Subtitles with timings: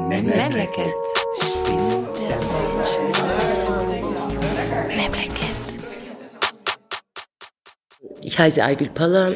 [0.00, 0.94] Memleket.
[4.88, 5.56] Memleket.
[8.22, 9.34] Ich heiße Aygül Pala,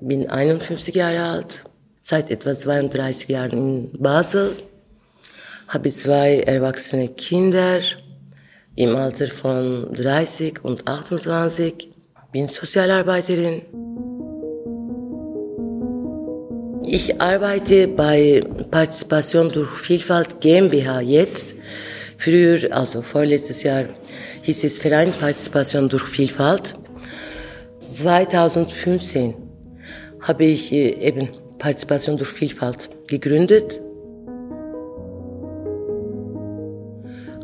[0.00, 1.64] bin 51 Jahre alt,
[2.00, 4.56] seit etwa 32 Jahren in Basel,
[5.68, 7.80] habe zwei erwachsene Kinder
[8.76, 11.90] im Alter von 30 und 28,
[12.32, 13.62] bin Sozialarbeiterin.
[16.90, 18.40] Ich arbeite bei
[18.70, 21.54] Partizipation durch Vielfalt GmbH jetzt.
[22.16, 23.84] Früher, also vorletztes Jahr,
[24.40, 26.72] hieß es Verein Partizipation durch Vielfalt.
[27.78, 29.34] 2015
[30.22, 33.82] habe ich äh, eben Partizipation durch Vielfalt gegründet.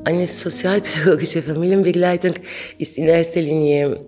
[0.05, 2.37] Eine sozialpädagogische Familienbegleitung
[2.79, 4.07] ist in erster Linie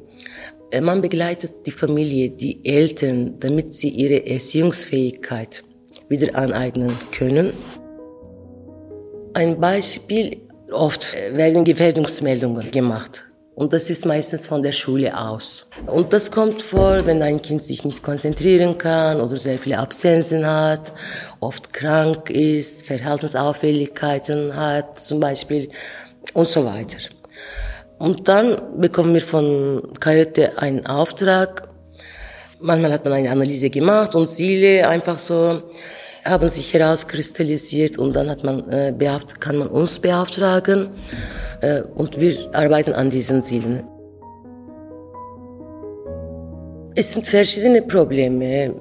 [0.81, 5.63] man begleitet die Familie, die Eltern, damit sie ihre Erziehungsfähigkeit
[6.09, 7.53] wieder aneignen können.
[9.35, 10.39] Ein Beispiel,
[10.73, 13.25] oft werden Gefährdungsmeldungen gemacht.
[13.55, 15.67] Und das ist meistens von der Schule aus.
[15.87, 20.47] Und das kommt vor, wenn ein Kind sich nicht konzentrieren kann oder sehr viele Absenzen
[20.47, 20.93] hat,
[21.41, 25.71] oft krank ist, Verhaltensauffälligkeiten hat zum Beispiel
[26.35, 26.99] und so weiter.
[27.99, 31.69] Und dann bekommen wir von Coyote einen Auftrag.
[32.61, 35.63] Manchmal hat man eine Analyse gemacht und Ziele einfach so
[36.27, 38.93] haben sich herauskristallisiert und dann hat man, äh,
[39.39, 40.89] kann man uns beauftragen
[41.61, 43.85] äh, und wir arbeiten an diesen Zielen.
[46.95, 48.75] Es sind verschiedene Probleme,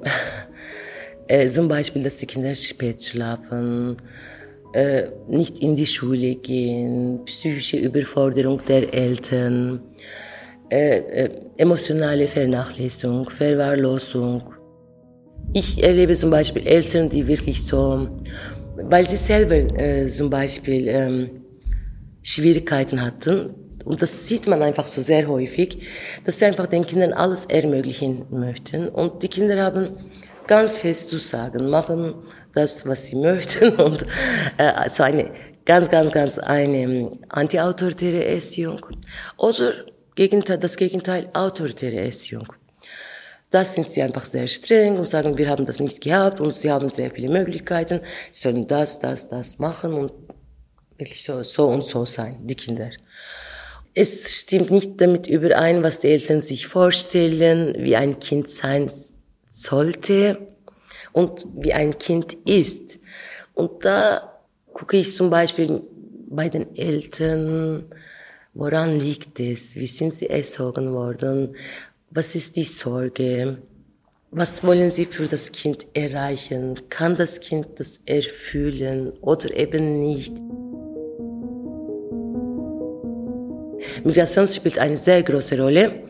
[1.28, 3.96] äh, zum Beispiel, dass die Kinder spät schlafen,
[4.76, 9.80] äh, nicht in die Schule gehen, psychische Überforderung der Eltern,
[10.70, 14.42] äh, äh, emotionale Vernachlässigung, Verwahrlosung.
[15.54, 18.08] Ich erlebe zum Beispiel Eltern, die wirklich so,
[18.76, 21.30] weil sie selber äh, zum Beispiel ähm,
[22.22, 23.54] Schwierigkeiten hatten,
[23.86, 25.78] und das sieht man einfach so sehr häufig,
[26.24, 28.88] dass sie einfach den Kindern alles ermöglichen möchten.
[28.88, 29.90] Und die Kinder haben
[30.48, 32.14] ganz fest zu sagen, machen
[32.56, 34.02] das, was sie möchten und
[34.56, 35.30] äh, also eine
[35.64, 38.84] ganz, ganz, ganz eine ähm, anti-autoritäre Erziehung
[39.36, 39.72] oder
[40.14, 42.50] Gegenteil, das Gegenteil, autoritäre Erziehung.
[43.50, 46.70] Das sind sie einfach sehr streng und sagen, wir haben das nicht gehabt und sie
[46.70, 48.00] haben sehr viele Möglichkeiten,
[48.32, 50.12] sie sollen das, das, das machen und
[50.96, 52.90] wirklich so, so und so sein, die Kinder.
[53.94, 58.90] Es stimmt nicht damit überein, was die Eltern sich vorstellen, wie ein Kind sein
[59.48, 60.38] sollte
[61.12, 62.98] und wie ein Kind ist.
[63.54, 64.40] Und da
[64.72, 65.82] gucke ich zum Beispiel
[66.28, 67.86] bei den Eltern,
[68.54, 69.76] woran liegt es?
[69.76, 71.54] Wie sind sie erzogen worden?
[72.10, 73.58] Was ist die Sorge?
[74.30, 76.80] Was wollen sie für das Kind erreichen?
[76.88, 80.34] Kann das Kind das erfüllen oder eben nicht?
[84.04, 86.02] Migration spielt eine sehr große Rolle,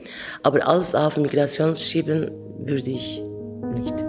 [0.43, 3.23] aber alles auf Migration schieben würde ich
[3.75, 4.06] nicht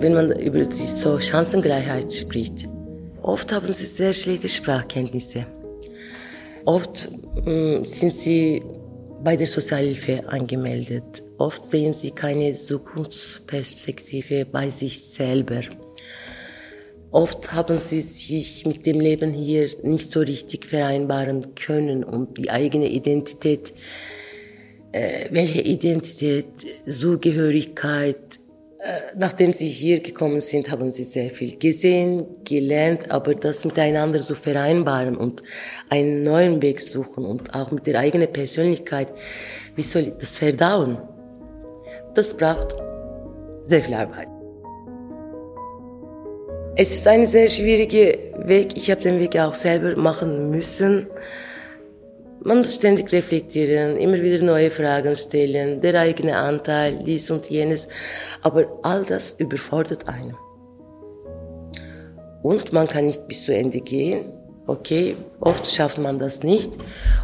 [0.00, 2.68] wenn man über die so Chancengleichheit spricht,
[3.22, 5.44] oft haben sie sehr schlechte Sprachkenntnisse.
[6.64, 7.10] Oft
[7.44, 8.62] mh, mm, sind sie
[9.22, 11.22] bei der Sozialhilfe angemeldet.
[11.36, 15.60] Oft sehen sie keine Zukunftsperspektive bei sich selber.
[17.10, 22.50] Oft haben sie sich mit dem Leben hier nicht so richtig vereinbaren können und die
[22.50, 23.74] eigene Identität,
[24.92, 26.46] äh, welche Identität,
[26.88, 28.39] Zugehörigkeit,
[29.14, 34.34] nachdem Sie hier gekommen sind, haben Sie sehr viel gesehen, gelernt, aber das miteinander zu
[34.34, 35.42] vereinbaren und
[35.88, 39.08] einen neuen Weg suchen und auch mit der eigenen Persönlichkeit,
[39.76, 40.98] wie soll ich das verdauen?
[42.14, 42.74] Das braucht
[43.64, 44.28] sehr viel Arbeit.
[46.76, 48.16] Es ist ein sehr schwieriger
[48.48, 48.76] Weg.
[48.76, 51.06] Ich habe den Weg auch selber machen müssen.
[52.42, 57.88] Man muss ständig reflektieren, immer wieder neue Fragen stellen, der eigene Anteil, dies und jenes.
[58.40, 60.34] Aber all das überfordert einen.
[62.42, 64.32] Und man kann nicht bis zu Ende gehen.
[64.66, 66.78] Okay, oft schafft man das nicht.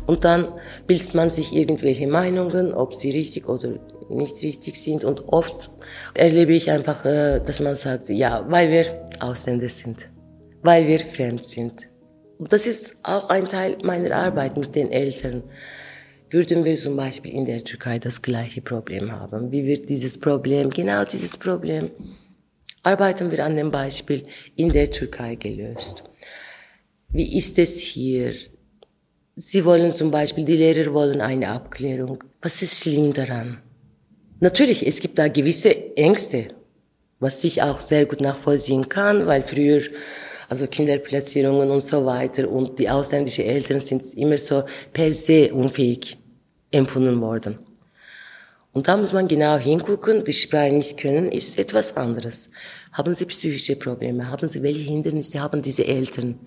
[0.06, 0.52] Und dann
[0.86, 3.78] bildet man sich irgendwelche Meinungen, ob sie richtig oder
[4.10, 5.02] nicht richtig sind.
[5.04, 5.70] Und oft
[6.12, 10.10] erlebe ich einfach, äh, dass man sagt, ja, weil wir Ausländer sind,
[10.62, 11.88] weil wir fremd sind
[12.38, 15.42] das ist auch ein Teil meiner Arbeit mit den Eltern.
[16.30, 19.52] Würden wir zum Beispiel in der Türkei das gleiche Problem haben?
[19.52, 21.90] Wie wird dieses Problem, genau dieses Problem,
[22.82, 26.04] arbeiten wir an dem Beispiel in der Türkei gelöst?
[27.08, 28.34] Wie ist es hier?
[29.36, 32.24] Sie wollen zum Beispiel, die Lehrer wollen eine Abklärung.
[32.42, 33.58] Was ist schlimm daran?
[34.40, 36.48] Natürlich, es gibt da gewisse Ängste.
[37.18, 39.82] was ich auch sehr gut nachvollziehen kann, weil früher
[40.48, 44.62] also Kinderplatzierungen und so weiter und die ausländischen Eltern sind immer so
[44.92, 46.18] per se unfähig
[46.70, 47.58] empfunden worden.
[48.72, 52.50] Und da muss man genau hingucken, die Sprache nicht können, ist etwas anderes.
[52.92, 54.30] Haben Sie psychische Probleme?
[54.30, 56.38] Haben Sie welche Hindernisse haben diese Eltern?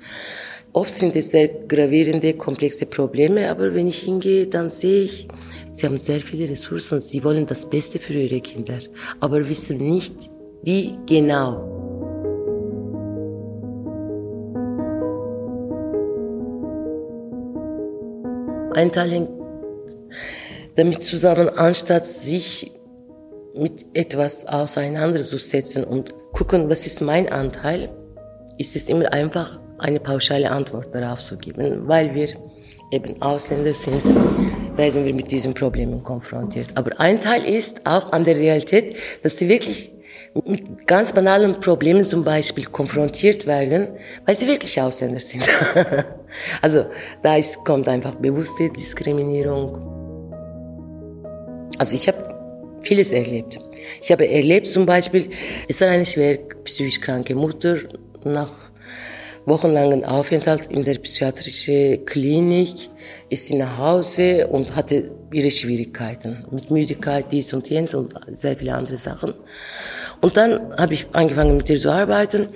[0.72, 5.28] Oft sind es sehr gravierende, komplexe Probleme, aber wenn ich hingehe, dann sehe ich,
[5.72, 8.78] sie haben sehr viele Ressourcen, sie wollen das Beste für ihre Kinder,
[9.20, 10.30] aber wissen nicht,
[10.62, 11.79] wie genau.
[18.80, 19.30] Ein Teil hängt
[20.76, 22.72] damit zusammen, anstatt sich
[23.54, 27.90] mit etwas auseinanderzusetzen und gucken, was ist mein Anteil,
[28.58, 32.30] ist es immer einfach eine pauschale Antwort darauf zu geben, weil wir
[32.94, 34.02] eben Ausländer sind,
[34.78, 36.70] werden wir mit diesen Problemen konfrontiert.
[36.76, 39.92] Aber ein Teil ist auch an der Realität, dass sie wirklich
[40.46, 43.88] mit ganz banalen Problemen zum Beispiel konfrontiert werden,
[44.26, 45.48] weil sie wirklich Ausländer sind.
[46.62, 46.86] also
[47.24, 49.78] da ist, kommt einfach bewusste Diskriminierung.
[51.78, 52.36] Also ich habe
[52.82, 53.60] vieles erlebt.
[54.02, 55.30] Ich habe erlebt zum Beispiel,
[55.68, 57.78] es war eine schwer psychisch kranke Mutter
[58.24, 58.52] nach
[59.46, 62.90] wochenlangen Aufenthalt in der psychiatrischen Klinik
[63.30, 68.56] ist sie nach Hause und hatte ihre Schwierigkeiten mit Müdigkeit, dies und jenes und sehr
[68.56, 69.34] viele andere Sachen.
[70.22, 72.50] Und dann habe ich angefangen mit ihr zu arbeiten.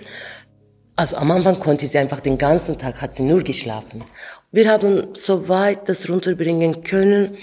[0.95, 4.03] Also am Anfang konnte sie einfach den ganzen Tag, hat sie nur geschlafen.
[4.51, 7.37] Wir haben soweit das runterbringen können,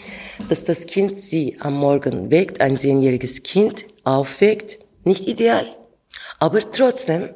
[0.48, 4.78] dass das Kind sie am Morgen weckt, ein zehnjähriges Kind aufweckt.
[5.02, 5.66] Nicht ideal,
[6.38, 7.30] aber trotzdem.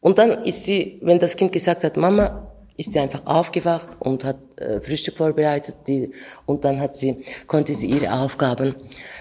[0.00, 4.24] Und dann ist sie, wenn das Kind gesagt hat, Mama, ist sie einfach aufgewacht und
[4.24, 6.10] hat äh, Frühstück vorbereitet die,
[6.46, 8.74] und dann hat sie, konnte sie ihre Aufgaben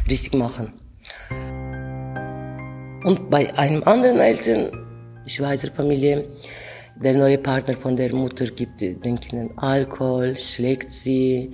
[0.10, 0.81] richtig machen.
[3.04, 4.72] Und bei einem anderen Eltern,
[5.26, 6.24] Schweizer Familie,
[7.04, 11.52] der neue Partner von der Mutter gibt den Kindern Alkohol, schlägt sie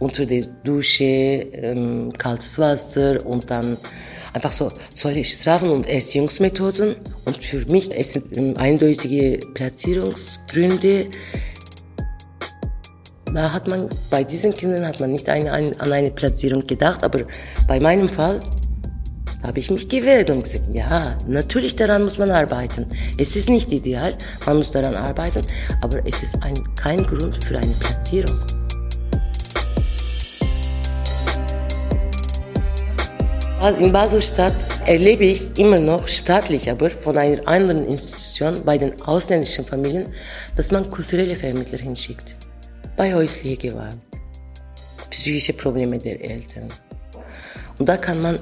[0.00, 3.76] unter der Dusche, ähm, kaltes Wasser und dann
[4.32, 6.96] einfach so solche Strafen und Erziehungsmethoden.
[7.24, 11.06] Und für mich es sind ähm, eindeutige Platzierungsgründe.
[13.32, 17.04] Da hat man, bei diesen Kindern hat man nicht eine, eine, an eine Platzierung gedacht,
[17.04, 17.20] aber
[17.68, 18.40] bei meinem Fall
[19.42, 22.86] habe ich mich gewehrt und gesagt, ja, natürlich daran muss man arbeiten.
[23.18, 25.42] Es ist nicht ideal, man muss daran arbeiten,
[25.80, 28.34] aber es ist ein, kein Grund für eine Platzierung.
[33.80, 34.54] In Baselstadt
[34.86, 40.08] erlebe ich immer noch staatlich, aber von einer anderen Institution bei den ausländischen Familien,
[40.56, 42.36] dass man kulturelle Vermittler hinschickt.
[42.96, 43.98] Bei häuslicher Gewalt,
[45.10, 46.68] psychische Probleme der Eltern.
[47.78, 48.38] Und da kann man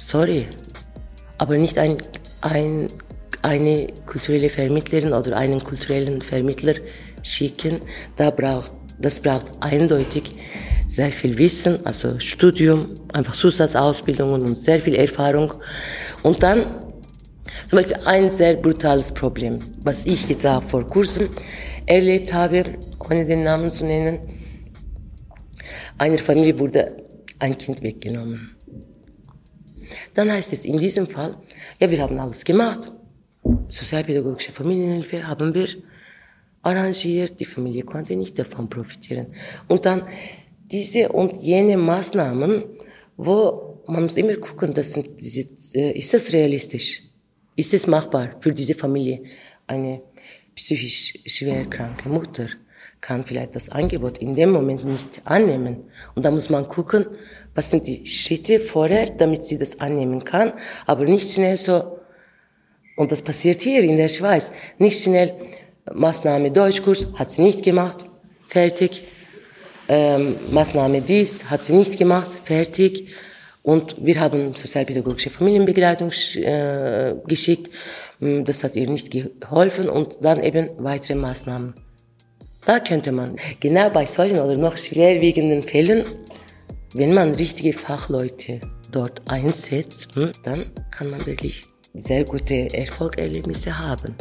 [0.00, 0.48] sorry,
[1.38, 1.98] aber nicht ein,
[2.40, 2.88] ein,
[3.42, 6.74] eine kulturelle Vermittlerin oder einen kulturellen Vermittler
[7.22, 7.80] schicken.
[8.16, 10.32] Da braucht, das braucht eindeutig
[10.86, 15.52] sehr viel Wissen, also Studium, einfach Zusatzausbildungen und sehr viel Erfahrung.
[16.22, 16.64] Und dann
[17.68, 21.28] zum Beispiel ein sehr brutales Problem, was ich jetzt auch vor kurzem
[21.86, 22.64] erlebt habe,
[22.98, 24.18] ohne den Namen zu nennen.
[25.98, 26.96] Einer Familie wurde
[27.38, 28.56] ein Kind weggenommen.
[30.14, 31.36] Dann heißt es in diesem Fall,
[31.80, 32.92] ja, wir haben alles gemacht.
[33.68, 35.68] Sozialpädagogische Familienhilfe haben wir
[36.62, 39.28] arrangiert, die Familie konnte nicht davon profitieren.
[39.68, 40.02] Und dann
[40.70, 42.64] diese und jene Maßnahmen,
[43.16, 47.02] wo man muss immer gucken, das sind diese, äh, ist das realistisch?
[47.56, 49.22] Ist es machbar für diese Familie?
[49.66, 50.02] Eine
[50.54, 52.46] psychisch schwer kranke Mutter
[53.00, 55.84] kann vielleicht das Angebot in dem Moment nicht annehmen.
[56.14, 57.06] Und da muss man gucken,
[57.60, 60.54] was sind die Schritte vorher, damit sie das annehmen kann,
[60.86, 61.98] aber nicht schnell so,
[62.96, 65.34] und das passiert hier in der Schweiz, nicht schnell
[65.92, 68.06] Maßnahme Deutschkurs, hat sie nicht gemacht,
[68.48, 69.04] fertig.
[69.88, 73.08] Ähm, Maßnahme dies, hat sie nicht gemacht, fertig.
[73.62, 77.68] Und wir haben sozialpädagogische Familienbegleitung äh, geschickt.
[78.20, 81.74] Das hat ihr nicht geholfen und dann eben weitere Maßnahmen.
[82.64, 86.04] Da könnte man genau bei solchen oder noch schwerwiegenden Fällen,
[86.94, 94.14] wenn man richtige Fachleute dort einsetzt, hm, dann kann man wirklich sehr gute Erfolgserlebnisse haben.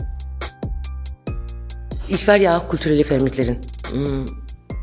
[2.07, 3.57] Ich war ja auch kulturelle Vermittlerin.
[3.91, 4.25] Hm,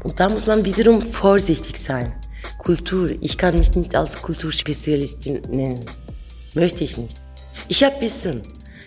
[0.03, 2.13] und da muss man wiederum vorsichtig sein.
[2.59, 5.85] Kultur, ich kann mich nicht als Kulturspezialistin nennen.
[6.55, 7.21] Möchte ich nicht.
[7.69, 8.43] Ich habe Wissen.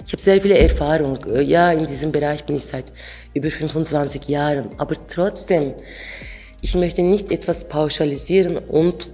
[0.06, 1.24] Ich habe sehr viel Erfahrung.
[1.26, 2.92] Äh, ja, in diesem Bereich bin ich seit
[3.34, 4.70] über 25 Jahren.
[4.78, 5.74] Aber trotzdem,
[6.62, 9.12] ich möchte nicht etwas pauschalisieren und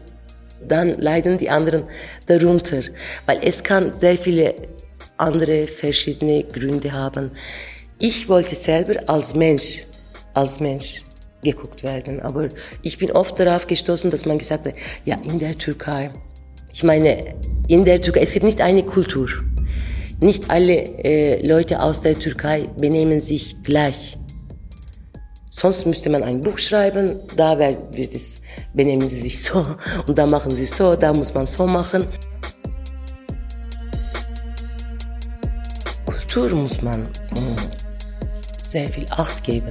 [0.68, 1.84] dann leiden die anderen
[2.28, 2.82] darunter.
[3.26, 4.56] Weil es kann sehr viele
[5.18, 7.32] andere verschiedene Gründe haben.
[8.00, 9.86] Ich wollte selber als Mensch,
[10.34, 11.02] als Mensch
[11.44, 12.20] geguckt werden.
[12.22, 12.50] Aber
[12.82, 14.74] ich bin oft darauf gestoßen, dass man gesagt hat,
[15.06, 16.12] ja, in der Türkei.
[16.74, 17.36] Ich meine,
[17.68, 19.30] in der Türkei, es gibt nicht eine Kultur.
[20.20, 24.18] Nicht alle äh, Leute aus der Türkei benehmen sich gleich.
[25.58, 28.42] Sonst müsste man ein Buch schreiben, da wird es,
[28.74, 29.66] benehmen sie sich so
[30.06, 32.06] und da machen sie so, da muss man so machen.
[36.06, 37.58] Kultur muss man mm,
[38.58, 39.70] sehr viel Acht geben.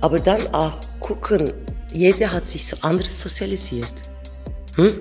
[0.00, 1.52] Aber dann auch gucken,
[1.92, 3.94] jeder hat sich so anders sozialisiert.
[4.76, 5.00] Hm?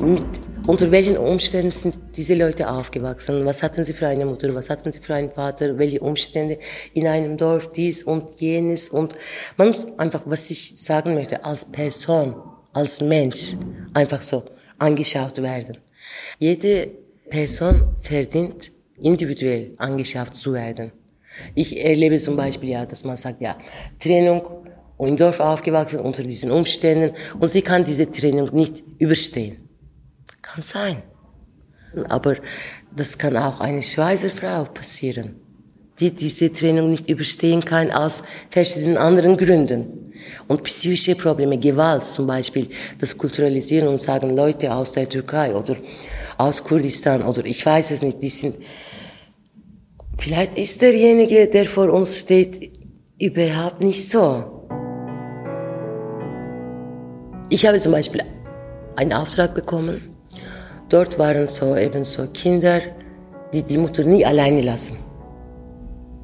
[0.00, 0.22] Mit,
[0.66, 3.44] unter welchen Umständen sind diese Leute aufgewachsen?
[3.44, 4.54] Was hatten sie für eine Mutter?
[4.54, 5.78] Was hatten sie für einen Vater?
[5.78, 6.58] Welche Umstände
[6.92, 7.72] in einem Dorf?
[7.72, 8.88] Dies und jenes.
[8.88, 9.14] Und
[9.56, 12.34] man muss einfach, was ich sagen möchte, als Person,
[12.72, 13.56] als Mensch,
[13.94, 14.44] einfach so
[14.78, 15.78] angeschaut werden.
[16.38, 16.90] Jede
[17.30, 20.92] Person verdient, individuell angeschaut zu werden.
[21.54, 23.56] Ich erlebe zum Beispiel ja, dass man sagt, ja,
[23.98, 24.42] Trennung
[24.96, 29.65] und im Dorf aufgewachsen unter diesen Umständen und sie kann diese Trennung nicht überstehen.
[30.56, 31.02] Kann sein.
[32.08, 32.36] Aber
[32.94, 35.36] das kann auch eine Schweizer Frau passieren,
[36.00, 40.12] die diese Trennung nicht überstehen kann aus verschiedenen anderen Gründen.
[40.48, 45.76] Und psychische Probleme, Gewalt zum Beispiel, das Kulturalisieren und sagen Leute aus der Türkei oder
[46.38, 48.56] aus Kurdistan oder ich weiß es nicht, die sind
[50.16, 52.72] Vielleicht ist derjenige, der vor uns steht,
[53.18, 54.66] überhaupt nicht so.
[57.50, 58.22] Ich habe zum Beispiel
[58.96, 60.15] einen Auftrag bekommen.
[60.88, 62.80] Dort waren so eben so Kinder,
[63.52, 64.98] die die Mutter nie alleine lassen.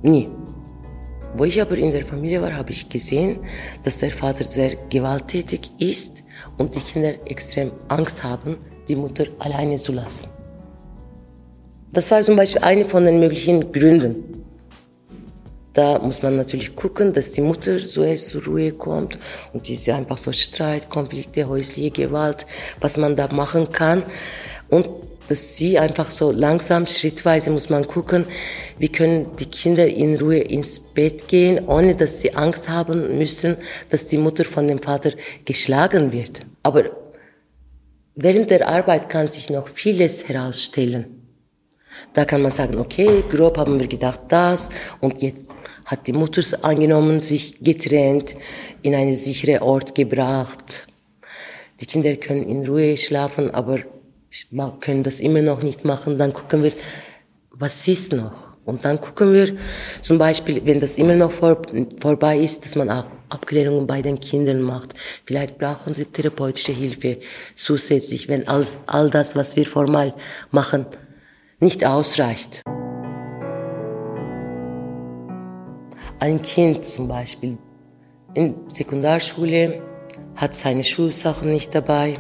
[0.02, 0.28] Nie.
[1.34, 3.38] Wo ich aber in der Familie war, habe ich gesehen,
[3.82, 6.22] dass der Vater sehr gewalttätig ist
[6.58, 10.28] und die Kinder extrem Angst haben, die Mutter alleine zu lassen.
[11.92, 14.44] Das war zum Beispiel eine von den möglichen Gründen.
[15.72, 19.18] Da muss man natürlich gucken, dass die Mutter zuerst zur Ruhe kommt
[19.54, 22.46] und diese einfach so Streit, Konflikte, häusliche Gewalt,
[22.80, 24.02] was man da machen kann.
[24.72, 24.88] Und
[25.28, 28.24] dass sie einfach so langsam, schrittweise muss man gucken,
[28.78, 33.58] wie können die Kinder in Ruhe ins Bett gehen, ohne dass sie Angst haben müssen,
[33.90, 35.12] dass die Mutter von dem Vater
[35.44, 36.40] geschlagen wird.
[36.62, 36.84] Aber
[38.14, 41.04] während der Arbeit kann sich noch vieles herausstellen.
[42.14, 44.70] Da kann man sagen, okay, grob haben wir gedacht das
[45.02, 45.50] und jetzt
[45.84, 48.36] hat die Mutter angenommen, sich getrennt,
[48.80, 50.86] in einen sicheren Ort gebracht.
[51.80, 53.80] Die Kinder können in Ruhe schlafen, aber
[54.80, 56.18] können das immer noch nicht machen.
[56.18, 56.72] Dann gucken wir,
[57.50, 58.32] was ist noch?
[58.64, 59.56] Und dann gucken wir
[60.02, 61.60] zum Beispiel, wenn das immer noch vor,
[62.00, 64.94] vorbei ist, dass man auch Abklärungen bei den Kindern macht.
[65.24, 67.18] Vielleicht brauchen sie therapeutische Hilfe
[67.54, 70.14] zusätzlich, wenn alles, all das, was wir formal
[70.50, 70.86] machen,
[71.58, 72.62] nicht ausreicht.
[76.20, 77.58] Ein Kind zum Beispiel
[78.34, 79.82] in Sekundarschule
[80.36, 82.18] hat seine Schulsachen nicht dabei,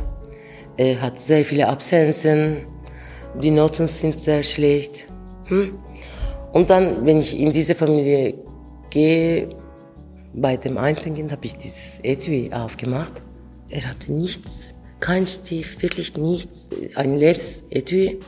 [0.76, 2.66] er hat sehr viele Absenzen,
[3.40, 5.08] die Noten sind sehr schlecht.
[5.46, 5.78] Hm?
[6.52, 8.34] Und dann, wenn ich in diese Familie
[8.90, 9.48] gehe,
[10.34, 13.22] bei dem Kind habe ich dieses Etui aufgemacht.
[13.68, 18.18] Er hatte nichts, kein Stift, wirklich nichts, ein leeres Etui.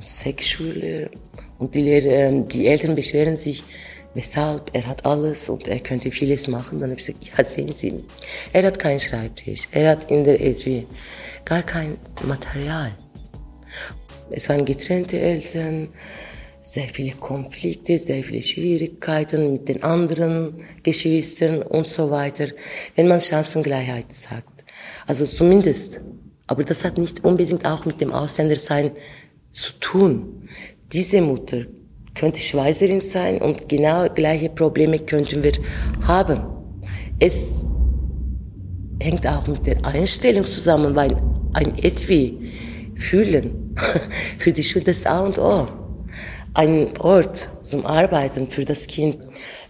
[0.00, 1.10] Sexschule
[1.58, 3.62] und die, Lehrer, ähm, die Eltern beschweren sich,
[4.14, 6.80] weshalb, er hat alles und er könnte vieles machen.
[6.80, 8.04] Dann habe ich gesagt, ja, sehen Sie,
[8.52, 10.86] er hat keinen Schreibtisch, er hat in der Etui
[11.44, 12.92] gar kein Material.
[14.30, 15.88] Es waren getrennte Eltern,
[16.62, 22.48] sehr viele Konflikte, sehr viele Schwierigkeiten mit den anderen Geschwistern und so weiter,
[22.96, 24.64] wenn man Chancengleichheit sagt.
[25.06, 26.00] Also zumindest.
[26.46, 28.90] Aber das hat nicht unbedingt auch mit dem Ausländersein
[29.52, 30.48] zu tun.
[30.92, 31.66] Diese Mutter
[32.14, 35.52] könnte Schweizerin sein und genau gleiche Probleme könnten wir
[36.06, 36.42] haben.
[37.18, 37.64] Es
[39.00, 41.16] hängt auch mit der Einstellung zusammen, weil
[41.52, 42.52] ein Etwi
[42.96, 43.74] fühlen
[44.38, 45.68] für die Schule das A und O.
[46.52, 49.18] Ein Ort zum Arbeiten für das Kind.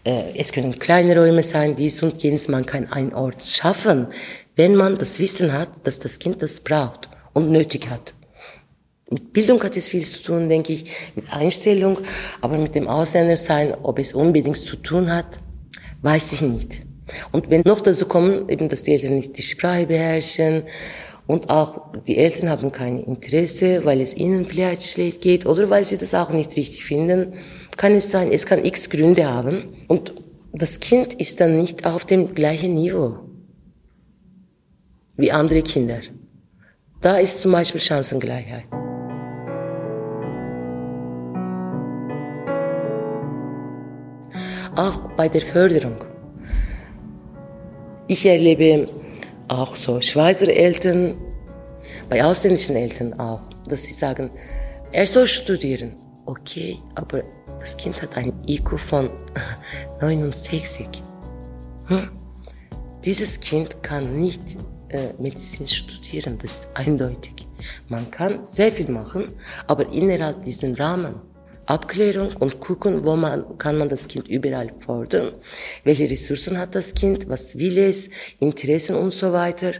[0.02, 2.48] Äh, es können kleine Räume sein, dies und jenes.
[2.48, 4.06] Man kann einen Ort schaffen,
[4.56, 8.14] wenn man das Wissen hat, dass das Kind das braucht und nötig hat.
[9.12, 10.84] Mit Bildung hat es viel zu tun, denke ich,
[11.16, 11.98] mit Einstellung,
[12.40, 15.40] aber mit dem Ausländersein, ob es unbedingt zu tun hat,
[16.02, 16.82] weiß ich nicht.
[17.32, 20.62] Und wenn noch dazu kommen, eben, dass die Eltern nicht die Sprache beherrschen
[21.26, 25.84] und auch die Eltern haben kein Interesse, weil es ihnen vielleicht schlecht geht oder weil
[25.84, 27.34] sie das auch nicht richtig finden,
[27.76, 30.14] kann es sein, es kann x Gründe haben und
[30.52, 33.18] das Kind ist dann nicht auf dem gleichen Niveau
[35.16, 36.00] wie andere Kinder.
[37.00, 38.79] Da ist zum Beispiel Chancengleichheit.
[44.76, 46.04] Auch bei der Förderung.
[48.06, 48.88] Ich erlebe
[49.48, 51.16] auch so Schweizer Eltern,
[52.08, 54.30] bei ausländischen Eltern auch, dass sie sagen,
[54.92, 55.94] er soll studieren.
[56.26, 57.22] Okay, aber
[57.58, 59.10] das Kind hat ein IQ von
[60.00, 60.86] 69.
[61.86, 62.10] Hm?
[63.04, 64.56] Dieses Kind kann nicht
[64.88, 67.46] äh, Medizin studieren, das ist eindeutig.
[67.88, 69.32] Man kann sehr viel machen,
[69.66, 71.14] aber innerhalb diesen Rahmen.
[71.70, 75.34] Abklärung und gucken, wo man, kann man das Kind überall fordern,
[75.84, 78.10] welche Ressourcen hat das Kind, was will es,
[78.40, 79.72] Interessen und so weiter.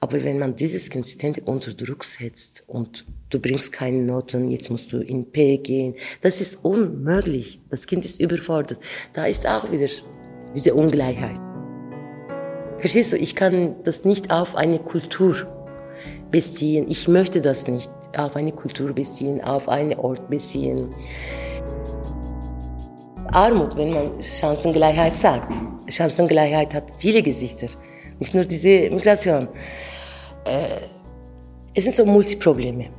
[0.00, 4.70] Aber wenn man dieses Kind ständig unter Druck setzt und du bringst keine Noten, jetzt
[4.70, 7.60] musst du in P gehen, das ist unmöglich.
[7.68, 8.80] Das Kind ist überfordert.
[9.12, 9.88] Da ist auch wieder
[10.54, 11.38] diese Ungleichheit.
[12.78, 15.36] Verstehst du, ich kann das nicht auf eine Kultur
[16.30, 16.86] beziehen.
[16.88, 20.94] Ich möchte das nicht auf eine Kultur beziehen, auf einen Ort beziehen.
[23.32, 25.52] Armut, wenn man Chancengleichheit sagt.
[25.88, 27.68] Chancengleichheit hat viele Gesichter,
[28.18, 29.48] nicht nur diese Migration.
[30.44, 30.86] Äh,
[31.74, 32.90] es sind so Multiprobleme.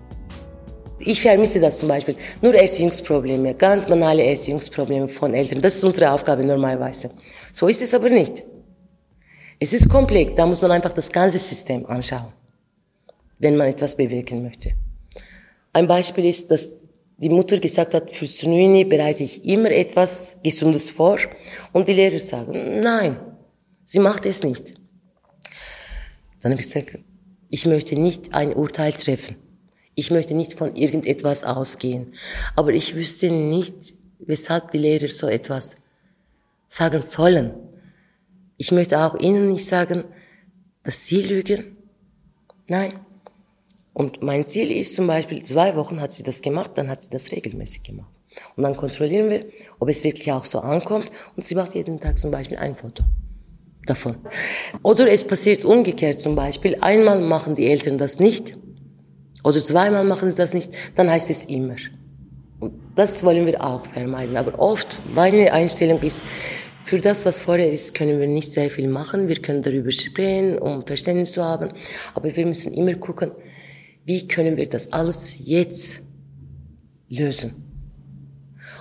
[1.00, 2.16] Ich vermisse das zum Beispiel.
[2.42, 5.62] Nur Erziehungsprobleme, ganz banale Erziehungsprobleme von Eltern.
[5.62, 7.10] Das ist unsere Aufgabe normalerweise.
[7.52, 8.44] So ist es aber nicht.
[9.60, 12.34] Es ist komplex, da muss man einfach das ganze System anschauen,
[13.40, 14.74] wenn man etwas bewirken möchte.
[15.74, 16.72] Ein Beispiel ist, dass
[17.18, 21.20] die Mutter gesagt hat, für Sununi bereite ich immer etwas Gesundes vor
[21.72, 23.20] und die Lehrer sagen, nein,
[23.86, 24.74] sie macht es nicht.
[26.42, 26.98] Dann habe ich gesagt,
[27.50, 29.36] ich möchte nicht ein Urteil treffen.
[29.94, 32.14] Ich möchte nicht von irgendetwas ausgehen.
[32.56, 33.76] Aber ich wüsste nicht,
[34.20, 35.76] weshalb die Lehrer so etwas
[36.68, 37.54] sagen sollen.
[38.58, 40.06] Ich möchte auch Ihnen nicht sagen,
[40.84, 41.78] dass Sie lügen.
[42.68, 42.94] Nein.
[43.94, 47.10] Und mein Ziel ist zum Beispiel, zwei Wochen hat sie das gemacht, dann hat sie
[47.10, 48.12] das regelmäßig gemacht.
[48.56, 49.46] Und dann kontrollieren wir,
[49.80, 51.12] ob es wirklich auch so ankommt.
[51.36, 53.04] Und sie macht jeden Tag zum Beispiel ein Foto
[53.86, 54.16] davon.
[54.84, 56.78] Oder es passiert umgekehrt zum Beispiel.
[56.80, 58.58] Einmal machen die Eltern das nicht.
[59.44, 60.72] Oder zweimal machen sie das nicht.
[60.96, 61.76] Dann heißt es immer.
[62.60, 64.38] Und das wollen wir auch vermeiden.
[64.38, 66.24] Aber oft, meine Einstellung ist,
[66.86, 69.28] für das, was vorher ist, können wir nicht sehr viel machen.
[69.28, 71.70] Wir können darüber sprechen, um Verständnis zu haben.
[72.14, 73.32] Aber wir müssen immer gucken,
[74.06, 76.02] wie können wir das alles jetzt
[77.10, 77.54] lösen.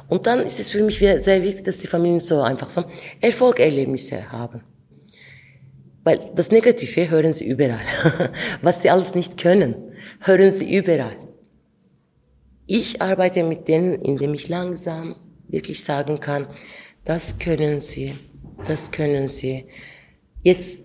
[0.08, 2.84] Und dann ist es für mich sehr wichtig, dass die Familien so einfach so
[3.20, 4.62] Erfolgerlebnisse haben.
[6.02, 7.80] Weil das Negative hören sie überall.
[8.62, 9.74] Was sie alles nicht können,
[10.20, 11.16] hören sie überall.
[12.66, 15.16] Ich arbeite mit denen, indem ich langsam
[15.48, 16.46] wirklich sagen kann,
[17.04, 18.14] das können Sie,
[18.66, 19.66] das können Sie.
[20.42, 20.78] Jetzt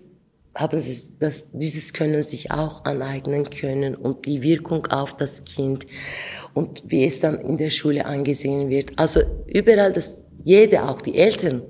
[0.56, 5.86] haben Sie das, dieses Können sich auch aneignen können und die Wirkung auf das Kind
[6.54, 8.98] und wie es dann in der Schule angesehen wird.
[8.98, 11.62] Also überall, dass jede, auch die Eltern,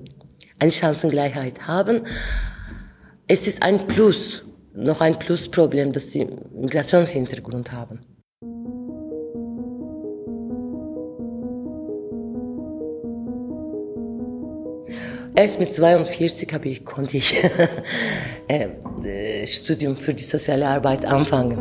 [0.59, 2.03] eine Chancengleichheit haben.
[3.27, 4.44] Es ist ein Plus,
[4.75, 8.15] noch ein Plusproblem, dass sie Migrationshintergrund haben.
[15.38, 17.37] Erst mit 42 habe ich, konnte ich
[18.49, 21.59] äh, Studium für die soziale Arbeit anfangen.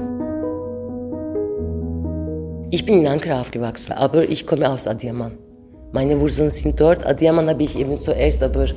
[2.72, 5.38] Ich bin in Ankara aufgewachsen, aber ich komme aus Adiyaman.
[5.92, 7.06] Meine Wurzeln sind dort.
[7.06, 8.68] Adiyaman habe ich eben zuerst aber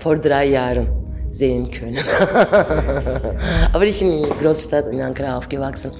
[0.00, 0.88] vor drei Jahren
[1.30, 2.04] sehen können.
[3.72, 5.92] aber ich bin in der Großstadt in Ankara aufgewachsen.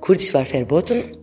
[0.00, 1.16] Kurdisch war verboten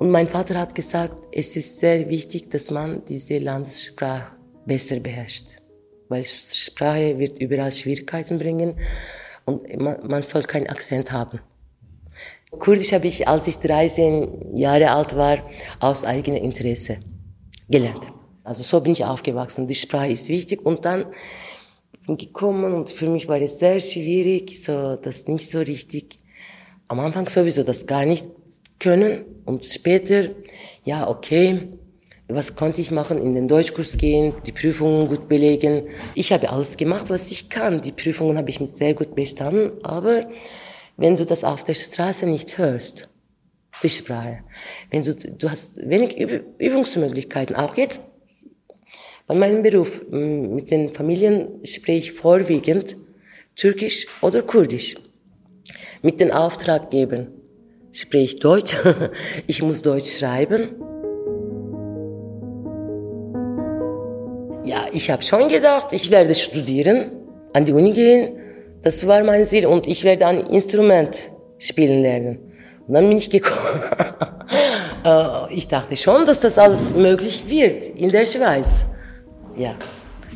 [0.00, 5.63] und mein Vater hat gesagt, es ist sehr wichtig, dass man diese Landessprache besser beherrscht
[6.08, 8.76] weil Sprache wird überall Schwierigkeiten bringen
[9.44, 11.40] und man, man soll keinen Akzent haben.
[12.50, 15.38] Kurdisch habe ich, als ich 13 Jahre alt war,
[15.80, 16.98] aus eigenem Interesse
[17.68, 18.12] gelernt.
[18.44, 19.66] Also so bin ich aufgewachsen.
[19.66, 21.06] Die Sprache ist wichtig und dann
[22.06, 26.18] bin gekommen und für mich war es sehr schwierig, so das nicht so richtig.
[26.88, 28.28] Am Anfang sowieso das gar nicht
[28.78, 30.28] können und später,
[30.84, 31.78] ja okay,
[32.28, 33.18] was konnte ich machen?
[33.18, 35.88] In den Deutschkurs gehen, die Prüfungen gut belegen.
[36.14, 37.82] Ich habe alles gemacht, was ich kann.
[37.82, 39.84] Die Prüfungen habe ich mit sehr gut bestanden.
[39.84, 40.28] Aber
[40.96, 43.08] wenn du das auf der Straße nicht hörst,
[43.82, 44.38] die Sprache,
[44.90, 48.00] wenn du, du hast wenig Übungsmöglichkeiten, auch jetzt
[49.26, 52.96] bei meinem Beruf, mit den Familien spreche ich vorwiegend
[53.56, 54.96] Türkisch oder Kurdisch.
[56.02, 57.28] Mit den Auftraggebern
[57.92, 58.76] spreche ich Deutsch.
[59.46, 60.93] ich muss Deutsch schreiben.
[64.64, 67.12] Ja, ich habe schon gedacht, ich werde studieren,
[67.52, 68.38] an die Uni gehen.
[68.80, 72.38] Das war mein Ziel und ich werde ein Instrument spielen lernen.
[72.86, 73.80] Und dann bin ich gekommen.
[75.06, 78.86] Äh, ich dachte schon, dass das alles möglich wird in der Schweiz.
[79.54, 79.74] Ja.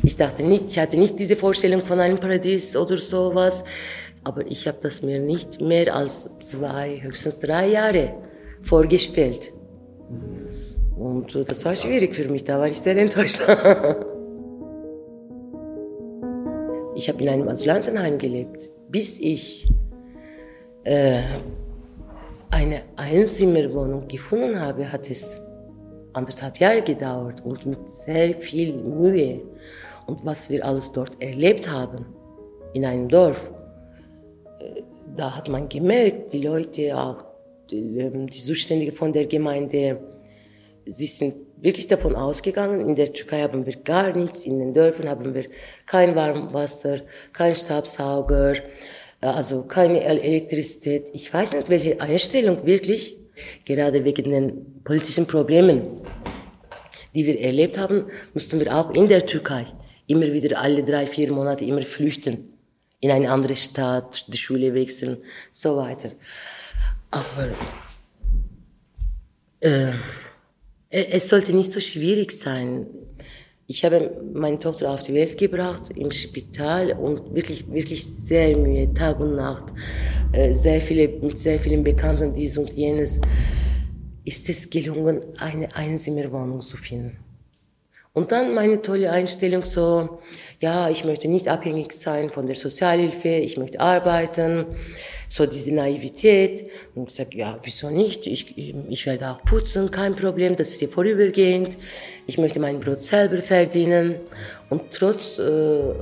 [0.03, 3.63] Ich dachte nicht, ich hatte nicht diese Vorstellung von einem Paradies oder sowas.
[4.23, 8.13] Aber ich habe das mir nicht mehr als zwei, höchstens drei Jahre
[8.61, 9.51] vorgestellt.
[10.95, 13.39] Und das war schwierig für mich, da war ich sehr enttäuscht.
[16.99, 19.71] ich habe in einem Asylantenheim gelebt, bis ich
[20.83, 21.21] äh,
[22.51, 25.41] eine Einzimmerwohnung gefunden habe, hat es
[26.11, 29.41] anderthalb Jahre gedauert und mit sehr viel Mühe.
[30.07, 32.05] Und was wir alles dort erlebt haben,
[32.73, 33.49] in einem Dorf,
[34.59, 34.81] äh,
[35.15, 37.23] da hat man gemerkt, die Leute, auch
[37.71, 40.01] die, ähm, Zuständigen von der Gemeinde,
[40.85, 45.09] sie sind wirklich davon ausgegangen, in der Türkei haben wir gar nichts, in den Dörfern
[45.09, 45.45] haben wir
[45.85, 47.01] kein Warmwasser,
[47.33, 48.55] kein Staubsauger,
[49.21, 51.09] äh, also keine Elektrizität.
[51.13, 53.17] Ich weiß nicht, welche Einstellung wirklich,
[53.65, 56.01] gerade wegen den politischen Problemen,
[57.15, 59.65] die wir erlebt haben, mussten wir auch in der Türkei
[60.07, 62.53] immer wieder alle drei, vier Monate immer flüchten.
[62.99, 65.17] In eine andere Stadt, die Schule wechseln,
[65.53, 66.11] so weiter.
[67.11, 67.49] Aber
[69.61, 69.93] äh,
[70.89, 72.87] es sollte nicht so schwierig sein.
[73.67, 78.91] Ich habe meine Tochter auf die Welt gebracht im Spital und wirklich, wirklich sehr Mühe,
[78.95, 79.65] Tag und Nacht,
[80.31, 83.21] äh, sehr viele, mit sehr vielen Bekannten, dies und jenes,
[84.25, 87.17] ist es gelungen, eine Einzimmerwohnung zu finden.
[88.13, 90.19] Und dann meine tolle Einstellung so,
[90.59, 94.65] ja, ich möchte nicht abhängig sein von der Sozialhilfe, ich möchte arbeiten,
[95.27, 96.69] so diese Naivität.
[96.95, 98.25] Und ich sage, ja, wieso nicht?
[98.25, 101.77] Ich, ich werde auch putzen, kein Problem, das ist ja vorübergehend.
[102.25, 104.15] Ich möchte mein Brot selber verdienen.
[104.69, 105.93] Und trotz äh,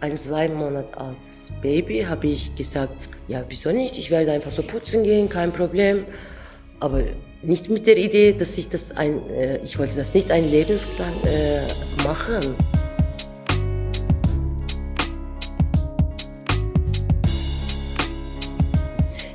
[0.00, 2.94] ein zwei Monate altes Baby habe ich gesagt,
[3.28, 3.98] ja, wieso nicht?
[3.98, 6.06] Ich werde einfach so putzen gehen, kein Problem.
[6.80, 7.04] Aber
[7.42, 11.12] nicht mit der Idee, dass ich das ein, äh, ich wollte das nicht ein lebenslang
[11.24, 11.62] äh,
[12.04, 12.54] machen.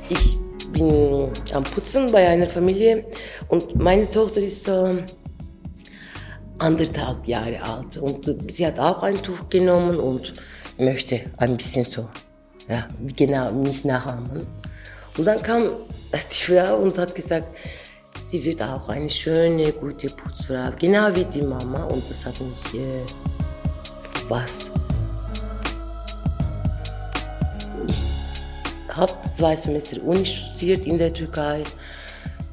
[0.08, 0.38] Ich
[0.72, 3.04] bin am Putzen bei einer Familie
[3.48, 4.98] und meine Tochter ist so
[6.58, 10.32] anderthalb Jahre alt und sie hat auch ein Tuch genommen und
[10.78, 12.08] möchte ein bisschen so,
[12.68, 14.46] ja, genau mich nachahmen.
[15.16, 15.64] Und dann kam
[16.12, 17.48] die Frau und hat gesagt,
[18.28, 21.84] sie wird auch eine schöne, gute Putzfrau, genau wie die Mama.
[21.84, 23.02] Und das hat mich äh,
[24.28, 24.70] was.
[27.86, 28.04] Ich
[28.94, 31.64] habe zwei Semester Uni studiert in der Türkei.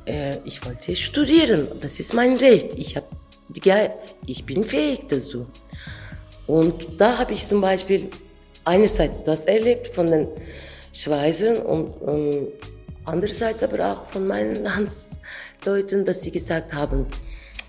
[0.06, 2.76] Äh, ich wollte studieren, das ist mein Recht.
[2.76, 3.04] Ich, hab,
[4.26, 5.46] ich bin fähig dazu.
[6.48, 8.10] Und da habe ich zum Beispiel
[8.64, 10.28] einerseits das erlebt von den
[10.94, 12.48] Schweizern und ähm,
[13.04, 15.16] andererseits aber auch von meinen Landsleuten,
[15.66, 17.08] dass sie gesagt haben,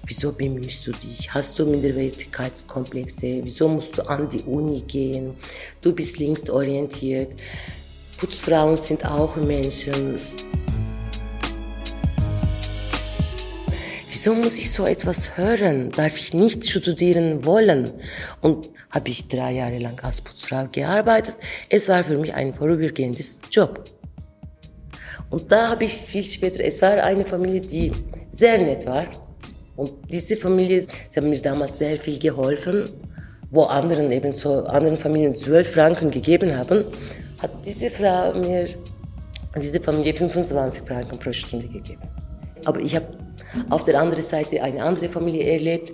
[0.05, 1.33] wieso bemühst du dich?
[1.33, 3.41] Hast du Minderwertigkeitskomplexe?
[3.43, 5.35] Wieso musst du an die Uni gehen?
[5.81, 7.41] Du bist linksorientiert.
[8.19, 10.19] Putzfrauen sind auch Menschen.
[14.11, 15.91] Wieso muss ich so etwas hören?
[15.91, 17.93] Darf ich nicht studieren wollen?
[18.43, 21.37] Und habe ich drei Jahre lang als Putzfrau gearbeitet.
[21.71, 23.96] Es war für mich ein vorübergehendes Job.
[25.31, 27.93] Und da habe ich viel später, es war eine Familie, die
[28.31, 29.07] sehr nett war.
[29.77, 32.89] Und diese Familie, sie haben mir damals sehr viel geholfen,
[33.51, 36.85] wo anderen eben so, anderen Familien zwölf Franken gegeben haben,
[37.41, 38.69] hat diese Frau mir,
[39.61, 42.03] diese Familie 25 Franken pro Stunde gegeben.
[42.65, 43.07] Aber ich habe
[43.71, 45.93] auf der anderen Seite eine andere Familie erlebt,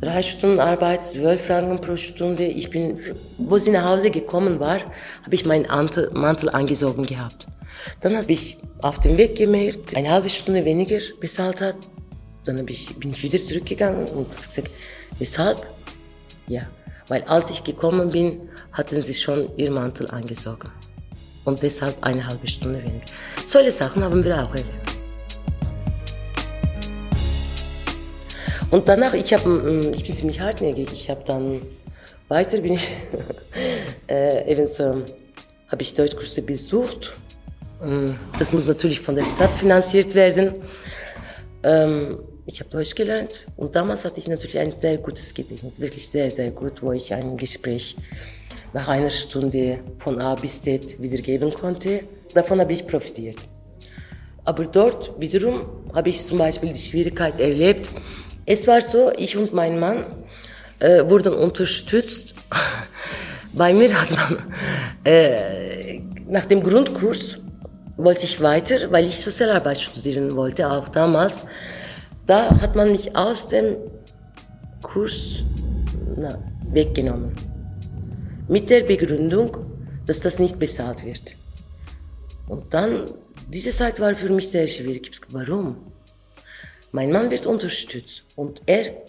[0.00, 2.44] drei Stunden Arbeit, zwölf Franken pro Stunde.
[2.46, 2.98] Ich bin,
[3.38, 5.66] wo sie nach Hause gekommen war, habe ich meinen
[6.12, 7.46] Mantel angesogen gehabt.
[8.00, 11.76] Dann habe ich auf dem Weg gemerkt, eine halbe Stunde weniger bezahlt hat.
[12.44, 14.70] Dann ich, bin ich wieder zurückgegangen und gesagt,
[15.18, 15.66] weshalb?
[16.48, 16.62] Ja,
[17.08, 20.70] weil als ich gekommen bin, hatten sie schon ihr Mantel angesogen.
[21.44, 23.04] Und deshalb eine halbe Stunde weniger.
[23.44, 24.89] Solche Sachen haben wir auch erlebt.
[28.70, 30.92] Und danach, ich, hab, mm, ich bin ziemlich hartnäckig.
[30.92, 31.62] Ich habe dann
[32.28, 32.88] weiter, bin ich,
[34.08, 35.02] äh, eben so,
[35.68, 37.16] habe ich Deutschkurse besucht.
[37.82, 40.62] Mm, das muss natürlich von der Stadt finanziert werden.
[41.64, 46.08] Ähm, ich habe Deutsch gelernt und damals hatte ich natürlich ein sehr gutes Gedächtnis, wirklich
[46.08, 47.96] sehr, sehr gut, wo ich ein Gespräch
[48.72, 52.04] nach einer Stunde von A bis Z wiedergeben konnte.
[52.34, 53.36] Davon habe ich profitiert.
[54.44, 57.88] Aber dort wiederum habe ich zum Beispiel die Schwierigkeit erlebt,
[58.52, 60.06] es war so, ich und mein Mann
[60.80, 62.34] äh, wurden unterstützt.
[63.52, 64.42] Bei mir hat man
[65.04, 67.38] äh, nach dem Grundkurs
[67.96, 71.46] wollte ich weiter, weil ich Sozialarbeit studieren wollte, auch damals.
[72.26, 73.76] Da hat man mich aus dem
[74.82, 75.44] Kurs
[76.16, 76.36] na,
[76.72, 77.32] weggenommen.
[78.48, 79.58] Mit der Begründung,
[80.06, 81.36] dass das nicht bezahlt wird.
[82.48, 83.04] Und dann,
[83.48, 85.20] diese Zeit war für mich sehr schwierig.
[85.28, 85.76] Warum?
[86.92, 89.02] Mein Mann wird unterstützt und er,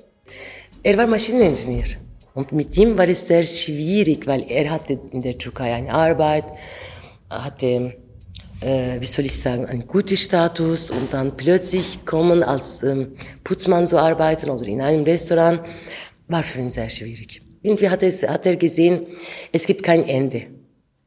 [0.84, 1.98] er war Maschineningenieur.
[2.34, 6.46] Und mit ihm war es sehr schwierig, weil er hatte in der Türkei eine Arbeit,
[7.30, 7.98] hatte,
[8.62, 13.88] äh, wie soll ich sagen, einen guten Status und dann plötzlich kommen als ähm, Putzmann
[13.88, 15.62] zu arbeiten oder in einem Restaurant,
[16.28, 17.42] war für ihn sehr schwierig.
[17.64, 19.08] Irgendwie hat, es, hat er gesehen,
[19.52, 20.48] es gibt kein Ende.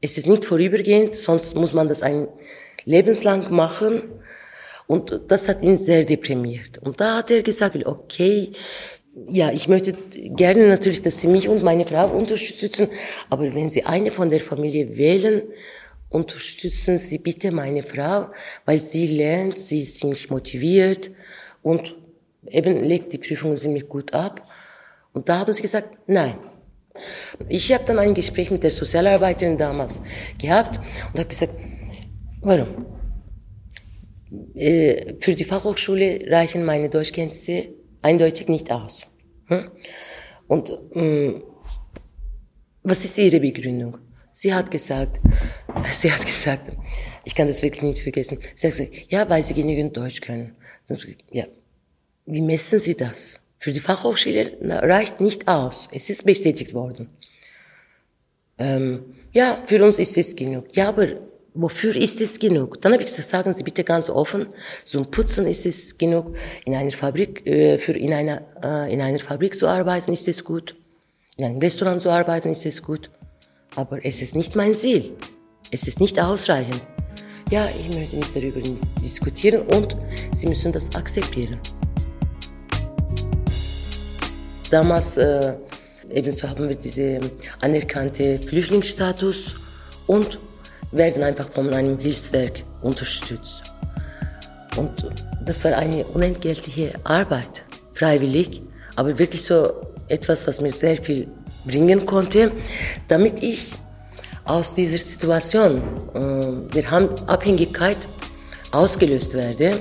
[0.00, 2.28] Es ist nicht vorübergehend, sonst muss man das ein
[2.84, 4.02] lebenslang machen.
[4.86, 6.78] Und das hat ihn sehr deprimiert.
[6.78, 8.52] Und da hat er gesagt, okay,
[9.28, 12.88] ja, ich möchte gerne natürlich, dass Sie mich und meine Frau unterstützen,
[13.30, 15.42] aber wenn Sie eine von der Familie wählen,
[16.08, 18.26] unterstützen Sie bitte meine Frau,
[18.64, 21.10] weil sie lernt, sie ist ziemlich motiviert
[21.62, 21.94] und
[22.46, 24.46] eben legt die Prüfungen ziemlich gut ab.
[25.12, 26.36] Und da haben sie gesagt, nein,
[27.48, 30.02] ich habe dann ein Gespräch mit der Sozialarbeiterin damals
[30.40, 30.78] gehabt
[31.12, 31.54] und habe gesagt,
[32.42, 32.93] warum?
[34.54, 37.68] Äh, für die Fachhochschule reichen meine Deutschkenntnisse
[38.02, 39.06] eindeutig nicht aus.
[39.46, 39.70] Hm?
[40.46, 41.42] Und ähm,
[42.82, 43.98] was ist Ihre Begründung?
[44.32, 45.20] Sie hat gesagt,
[45.92, 46.72] sie hat gesagt,
[47.24, 48.38] ich kann das wirklich nicht vergessen.
[48.54, 50.56] Sie hat gesagt, ja, weil Sie genügend Deutsch können.
[51.30, 51.46] Ja,
[52.26, 53.40] wie messen Sie das?
[53.58, 55.88] Für die Fachhochschule reicht nicht aus.
[55.92, 57.08] Es ist bestätigt worden.
[58.58, 60.76] Ähm, ja, für uns ist es genug.
[60.76, 61.08] Ja, aber
[61.54, 62.80] wofür ist es genug?
[62.82, 64.48] Dann habe ich gesagt, sagen Sie bitte ganz offen,
[64.84, 69.20] zum Putzen ist es genug, in einer Fabrik, äh, für in einer, äh, in einer
[69.20, 70.74] Fabrik zu arbeiten ist es gut,
[71.36, 73.10] in einem Restaurant zu arbeiten ist es gut,
[73.76, 75.16] aber es ist nicht mein Ziel.
[75.70, 76.86] Es ist nicht ausreichend.
[77.50, 78.60] Ja, ich möchte nicht darüber
[79.02, 79.96] diskutieren und
[80.34, 81.58] Sie müssen das akzeptieren.
[84.70, 85.54] Damals äh,
[86.10, 87.20] ebenso haben wir diese
[87.60, 89.54] anerkannte Flüchtlingsstatus
[90.06, 90.38] und
[90.94, 93.62] werden einfach von einem Hilfswerk unterstützt.
[94.76, 95.10] Und
[95.44, 98.62] das war eine unentgeltliche Arbeit, freiwillig,
[98.96, 99.72] aber wirklich so
[100.08, 101.28] etwas, was mir sehr viel
[101.64, 102.52] bringen konnte,
[103.08, 103.72] damit ich
[104.44, 105.82] aus dieser Situation
[106.14, 106.92] äh, der
[107.26, 107.96] Abhängigkeit
[108.72, 109.78] ausgelöst werde.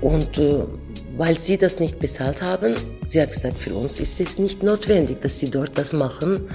[0.00, 0.64] Und äh,
[1.18, 5.20] weil sie das nicht bezahlt haben, sie hat gesagt, für uns ist es nicht notwendig,
[5.20, 6.48] dass sie dort das machen.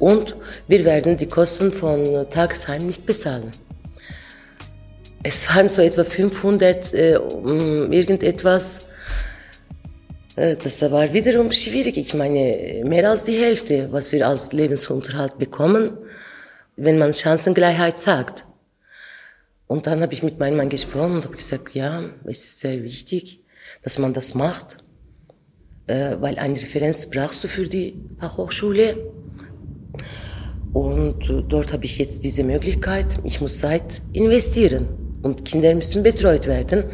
[0.00, 0.36] Und
[0.66, 3.52] wir werden die Kosten von Tagesheim nicht bezahlen.
[5.22, 8.80] Es waren so etwa 500 äh, irgendetwas.
[10.34, 11.96] Äh, das war wiederum schwierig.
[11.96, 15.96] Ich meine, mehr als die Hälfte, was wir als Lebensunterhalt bekommen,
[16.74, 18.46] wenn man Chancengleichheit sagt.
[19.68, 22.82] Und dann habe ich mit meinem Mann gesprochen und habe gesagt, ja, es ist sehr
[22.82, 23.41] wichtig,
[23.82, 24.78] dass man das macht,
[25.86, 29.12] äh, weil eine Referenz brauchst du für die Fachhochschule.
[30.72, 33.18] Und äh, dort habe ich jetzt diese Möglichkeit.
[33.24, 34.88] Ich muss Zeit investieren
[35.22, 36.84] und Kinder müssen betreut werden.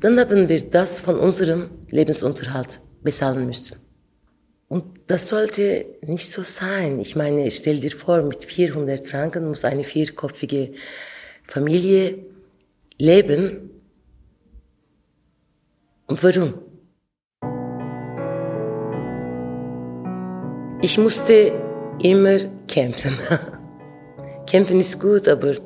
[0.00, 3.76] Dann haben wir das von unserem Lebensunterhalt bezahlen müssen.
[4.68, 7.00] Und das sollte nicht so sein.
[7.00, 10.70] Ich meine, stell dir vor, mit 400 Franken muss eine vierköpfige
[11.48, 12.18] Familie
[12.96, 13.79] leben.
[16.10, 16.54] Und warum?
[20.82, 21.52] Ich musste
[22.02, 23.16] immer kämpfen.
[24.44, 25.56] kämpfen ist gut, aber äh,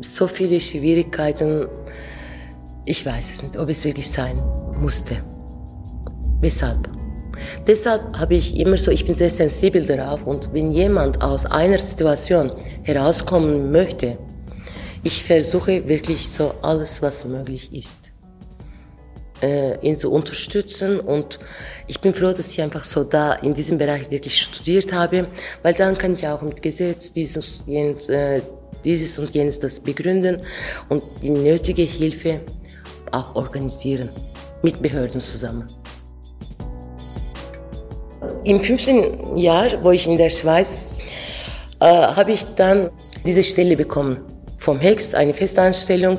[0.00, 1.66] so viele Schwierigkeiten,
[2.86, 4.42] ich weiß es nicht, ob es wirklich sein
[4.80, 5.18] musste.
[6.40, 6.88] Weshalb?
[7.66, 11.78] Deshalb habe ich immer so, ich bin sehr sensibel darauf und wenn jemand aus einer
[11.78, 12.52] Situation
[12.84, 14.16] herauskommen möchte,
[15.02, 18.12] ich versuche wirklich so alles, was möglich ist,
[19.42, 21.38] äh, ihn zu unterstützen und
[21.86, 25.28] ich bin froh, dass ich einfach so da in diesem Bereich wirklich studiert habe,
[25.62, 28.40] weil dann kann ich auch mit Gesetz dieses, jenes, äh,
[28.84, 30.42] dieses und jenes das begründen
[30.88, 32.40] und die nötige Hilfe
[33.12, 34.08] auch organisieren
[34.62, 35.68] mit Behörden zusammen.
[38.44, 40.96] Im fünften Jahr, wo ich in der Schweiz,
[41.80, 42.90] äh, habe ich dann
[43.24, 44.37] diese Stelle bekommen
[44.68, 46.18] vom Hex, eine Festanstellung,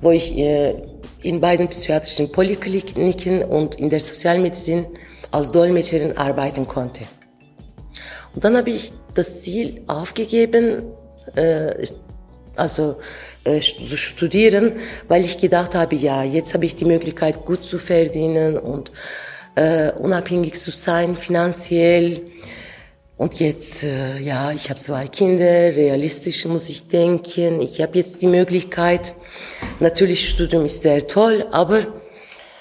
[0.00, 0.74] wo ich äh,
[1.22, 4.86] in beiden psychiatrischen Polikliniken und in der Sozialmedizin
[5.30, 7.02] als Dolmetscherin arbeiten konnte.
[8.34, 10.82] Und dann habe ich das Ziel aufgegeben,
[11.36, 11.86] äh,
[12.56, 12.96] also
[13.44, 14.72] äh, zu studieren,
[15.06, 18.90] weil ich gedacht habe, ja, jetzt habe ich die Möglichkeit, gut zu verdienen und
[19.54, 22.20] äh, unabhängig zu sein, finanziell.
[23.18, 27.62] Und jetzt, äh, ja, ich habe zwei Kinder, realistisch muss ich denken.
[27.62, 29.14] Ich habe jetzt die Möglichkeit,
[29.80, 31.86] natürlich Studium ist sehr toll, aber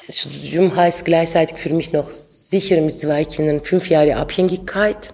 [0.08, 5.14] Studium heißt gleichzeitig für mich noch sicher mit zwei Kindern fünf Jahre Abhängigkeit.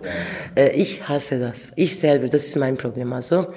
[0.56, 1.72] Äh, ich hasse das.
[1.76, 3.12] Ich selber, das ist mein Problem.
[3.12, 3.48] Also.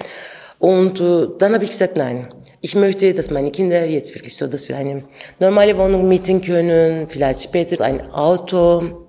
[0.57, 4.47] Und äh, dann habe ich gesagt, nein, ich möchte, dass meine Kinder jetzt wirklich so,
[4.47, 5.03] dass wir eine
[5.39, 9.04] normale Wohnung mieten können, vielleicht später ein Auto,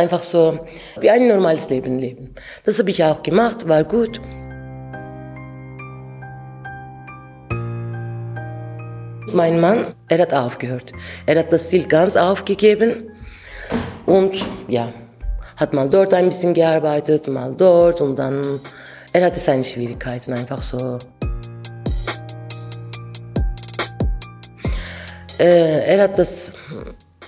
[0.00, 0.58] Einfach so
[0.98, 2.34] wie ein normales Leben leben.
[2.64, 4.18] Das habe ich auch gemacht, war gut.
[9.34, 10.92] Mein Mann, er hat aufgehört.
[11.26, 13.10] Er hat das Ziel ganz aufgegeben
[14.06, 14.90] und ja,
[15.58, 18.58] hat mal dort ein bisschen gearbeitet, mal dort und dann,
[19.12, 20.96] er hatte seine Schwierigkeiten einfach so.
[25.38, 26.54] Äh, er hat das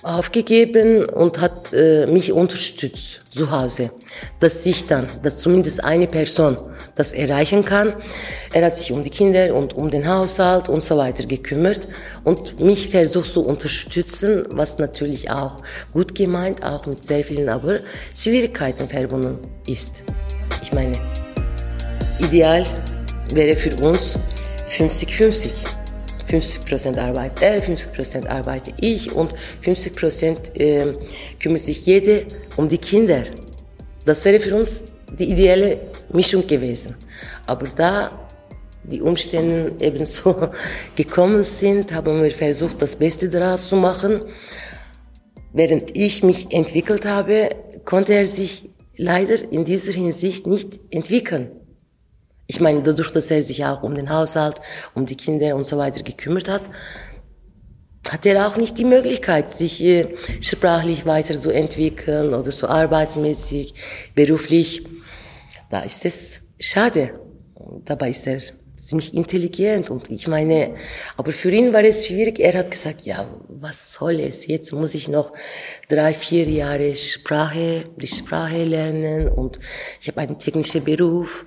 [0.03, 3.93] aufgegeben und hat äh, mich unterstützt zu Hause,
[4.41, 6.57] dass ich dann, dass zumindest eine Person
[6.95, 7.95] das erreichen kann.
[8.53, 11.87] Er hat sich um die Kinder und um den Haushalt und so weiter gekümmert
[12.25, 15.59] und mich versucht zu unterstützen, was natürlich auch
[15.93, 17.79] gut gemeint, auch mit sehr vielen aber
[18.15, 20.03] Schwierigkeiten verbunden ist.
[20.63, 20.99] Ich meine,
[22.19, 22.65] ideal
[23.33, 24.19] wäre für uns
[24.77, 25.82] 50-50.
[26.33, 30.95] 50 Prozent arbeitet er, 50 Prozent arbeite ich und 50 Prozent äh,
[31.39, 32.25] kümmert sich jede
[32.57, 33.25] um die Kinder.
[34.07, 34.83] Das wäre für uns
[35.19, 35.79] die ideale
[36.11, 36.95] Mischung gewesen.
[37.47, 38.11] Aber da
[38.83, 40.49] die Umstände eben so
[40.97, 44.23] gekommen sind, haben wir versucht, das Beste daraus zu machen.
[45.53, 47.51] Während ich mich entwickelt habe,
[47.85, 51.51] konnte er sich leider in dieser Hinsicht nicht entwickeln.
[52.53, 54.57] Ich meine, dadurch, dass er sich auch um den Haushalt,
[54.95, 56.65] um die Kinder und so weiter gekümmert hat,
[58.07, 63.73] hat er auch nicht die Möglichkeit, sich äh, sprachlich weiterzuentwickeln oder so arbeitsmäßig,
[64.15, 64.87] beruflich.
[65.71, 67.19] Da ist es schade.
[67.87, 68.43] Dabei ist er
[68.77, 70.75] ziemlich intelligent und ich meine,
[71.17, 72.39] aber für ihn war es schwierig.
[72.39, 74.47] Er hat gesagt, ja, was soll es?
[74.47, 75.33] Jetzt muss ich noch
[75.89, 79.59] drei, vier Jahre Sprache, die Sprache lernen und
[80.03, 81.47] ich habe einen technischen Beruf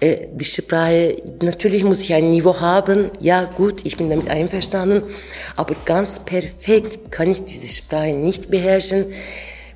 [0.00, 5.02] äh, die Sprache, natürlich muss ich ein Niveau haben, ja gut, ich bin damit einverstanden,
[5.56, 9.06] aber ganz perfekt kann ich diese Sprache nicht beherrschen.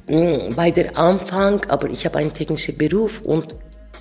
[0.08, 3.56] Mm, bei der Anfang, aber ich habe einen technischen Beruf und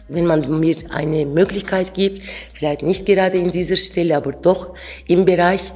[0.07, 2.21] wenn man mir eine Möglichkeit gibt,
[2.53, 4.75] vielleicht nicht gerade in dieser Stelle, aber doch
[5.07, 5.73] im Bereich,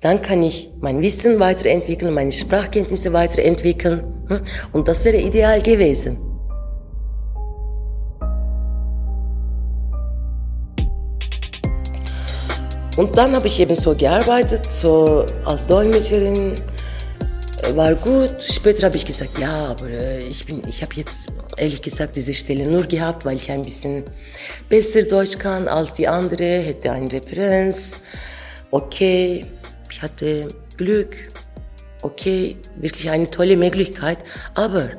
[0.00, 4.40] dann kann ich mein Wissen weiterentwickeln, meine Sprachkenntnisse weiterentwickeln hm?
[4.72, 6.31] und das wäre ideal gewesen.
[12.96, 16.54] Und dann habe ich eben so gearbeitet, so als Dolmetscherin.
[17.74, 18.34] War gut.
[18.42, 22.34] Später habe ich gesagt, ja, aber äh, ich bin, ich habe jetzt ehrlich gesagt diese
[22.34, 24.04] Stelle nur gehabt, weil ich ein bisschen
[24.68, 28.02] besser Deutsch kann als die andere, hätte eine Referenz.
[28.72, 29.46] Okay,
[29.88, 31.16] ich hatte Glück.
[32.02, 34.18] Okay, wirklich eine tolle Möglichkeit.
[34.54, 34.90] Aber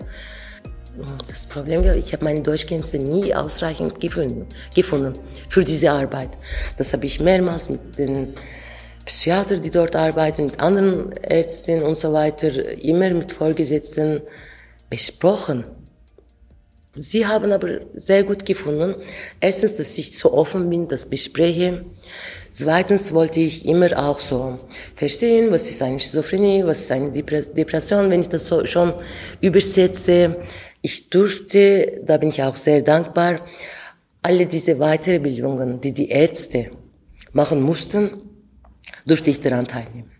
[1.27, 5.13] das Problem, ich habe meine Deutschkenntnisse nie ausreichend gefunden, gefunden
[5.49, 6.29] für diese Arbeit.
[6.77, 8.34] Das habe ich mehrmals mit den
[9.06, 14.21] Psychiatern, die dort arbeiten, mit anderen Ärzten und so weiter, immer mit Vorgesetzten
[14.89, 15.65] besprochen.
[16.95, 18.95] Sie haben aber sehr gut gefunden.
[19.39, 21.86] Erstens, dass ich so offen bin, das bespreche.
[22.51, 24.60] Zweitens wollte ich immer auch so
[24.95, 28.93] verstehen, was ist eine Schizophrenie, was ist eine Depression, wenn ich das so schon
[29.41, 30.36] übersetze.
[30.86, 33.39] Ich durfte, da bin ich auch sehr dankbar,
[34.22, 36.72] alle diese Weiterbildungen, die die Ärzte
[37.32, 38.12] machen mussten,
[39.06, 40.12] durfte ich daran teilnehmen.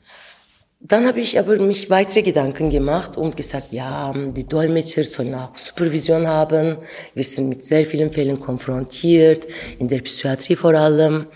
[0.80, 5.58] Dann habe ich aber mich weitere Gedanken gemacht und gesagt, ja, die Dolmetscher sollen auch
[5.58, 6.78] Supervision haben.
[7.13, 9.45] Wir sind mit sehr vielen Fällen konfrontiert,
[9.80, 11.28] in der Psychiatrie vor allem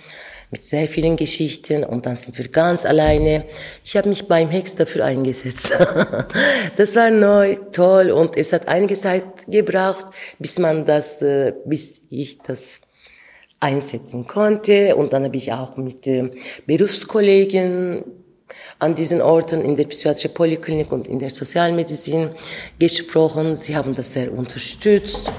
[0.49, 3.45] mit sehr vielen Geschichten und dann sind wir ganz alleine.
[3.83, 5.71] Ich habe mich beim Hex dafür eingesetzt.
[6.77, 10.05] das war neu, toll und es hat einige Zeit gebraucht,
[10.39, 12.79] bis man das, äh, bis ich das
[13.59, 16.29] einsetzen konnte und dann habe ich auch mit äh,
[16.65, 18.05] Berufskollegen
[18.79, 22.29] an diesen Orten in der psychiatrischen Poliklinik und in der Sozialmedizin
[22.79, 23.57] gesprochen.
[23.57, 25.29] Sie haben das sehr unterstützt.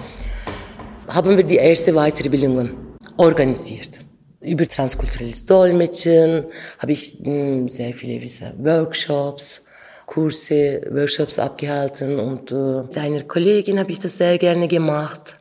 [1.07, 2.71] Haben wir die erste Weiterbildung
[3.17, 4.05] organisiert
[4.41, 6.47] über transkulturelles Dolmetschen
[6.79, 9.67] habe ich mh, hm, sehr viele wie Workshops,
[10.07, 15.39] Kurse, Workshops abgehalten und äh, mit Kollegin habe ich das sehr gerne gemacht.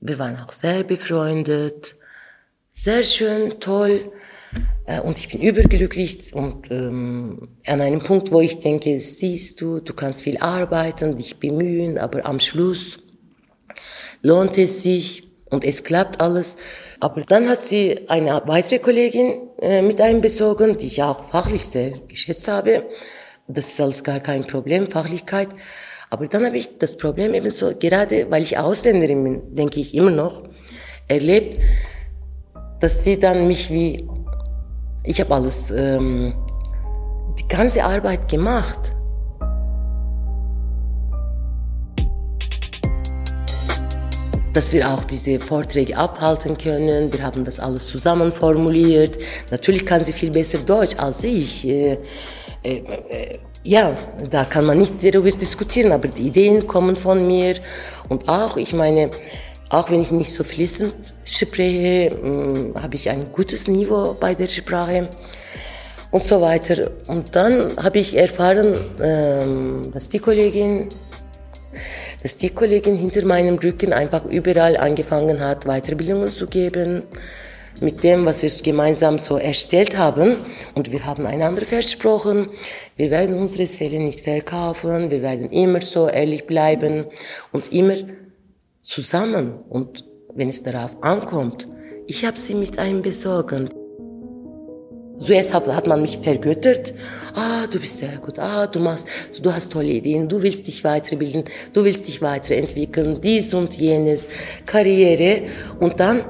[0.00, 1.96] Wir waren auch sehr befreundet.
[2.72, 4.12] Sehr schön, toll.
[4.86, 9.80] Äh, und ich bin überglücklich und ähm, an einem Punkt, wo ich denke, siehst du,
[9.80, 12.98] du kannst viel arbeiten, dich bemühen, aber am Schluss
[14.22, 16.56] lohnt es sich und es klappt alles.
[17.00, 21.92] Aber dann hat sie eine weitere Kollegin äh, mit einbezogen, die ich auch fachlich sehr
[22.08, 22.84] geschätzt habe.
[23.48, 25.48] Das ist alles gar kein Problem, Fachlichkeit.
[26.10, 29.94] Aber dann habe ich das Problem eben so, gerade weil ich Ausländerin bin, denke ich
[29.94, 30.42] immer noch,
[31.08, 31.58] erlebt,
[32.80, 34.08] dass sie dann mich wie,
[35.04, 36.34] ich habe alles, ähm,
[37.38, 38.95] die ganze Arbeit gemacht.
[44.56, 47.12] Dass wir auch diese Vorträge abhalten können.
[47.12, 49.18] Wir haben das alles zusammen formuliert.
[49.50, 51.66] Natürlich kann sie viel besser Deutsch als ich.
[51.68, 51.98] Äh,
[52.62, 52.76] äh,
[53.10, 53.94] äh, ja,
[54.30, 57.56] da kann man nicht darüber diskutieren, aber die Ideen kommen von mir.
[58.08, 59.10] Und auch, ich meine,
[59.68, 60.94] auch wenn ich nicht so fließend
[61.24, 65.10] spreche, äh, habe ich ein gutes Niveau bei der Sprache
[66.10, 66.92] und so weiter.
[67.08, 70.88] Und dann habe ich erfahren, äh, dass die Kollegin
[72.26, 77.04] dass die Kollegin hinter meinem Rücken einfach überall angefangen hat, Weiterbildungen zu geben
[77.80, 80.38] mit dem, was wir gemeinsam so erstellt haben.
[80.74, 82.50] Und wir haben einander versprochen,
[82.96, 87.04] wir werden unsere Seele nicht verkaufen, wir werden immer so ehrlich bleiben
[87.52, 87.94] und immer
[88.82, 89.60] zusammen.
[89.68, 90.04] Und
[90.34, 91.68] wenn es darauf ankommt,
[92.08, 93.68] ich habe sie mit einem besorgen.
[95.18, 96.92] Zuerst hat, hat man mich vergöttert.
[97.34, 98.38] Ah, du bist sehr gut.
[98.38, 99.06] Ah, du machst,
[99.42, 100.28] du hast tolle Ideen.
[100.28, 101.44] Du willst dich weiterbilden.
[101.72, 103.20] Du willst dich weiterentwickeln.
[103.20, 104.28] Dies und jenes.
[104.66, 105.42] Karriere.
[105.80, 106.24] Und dann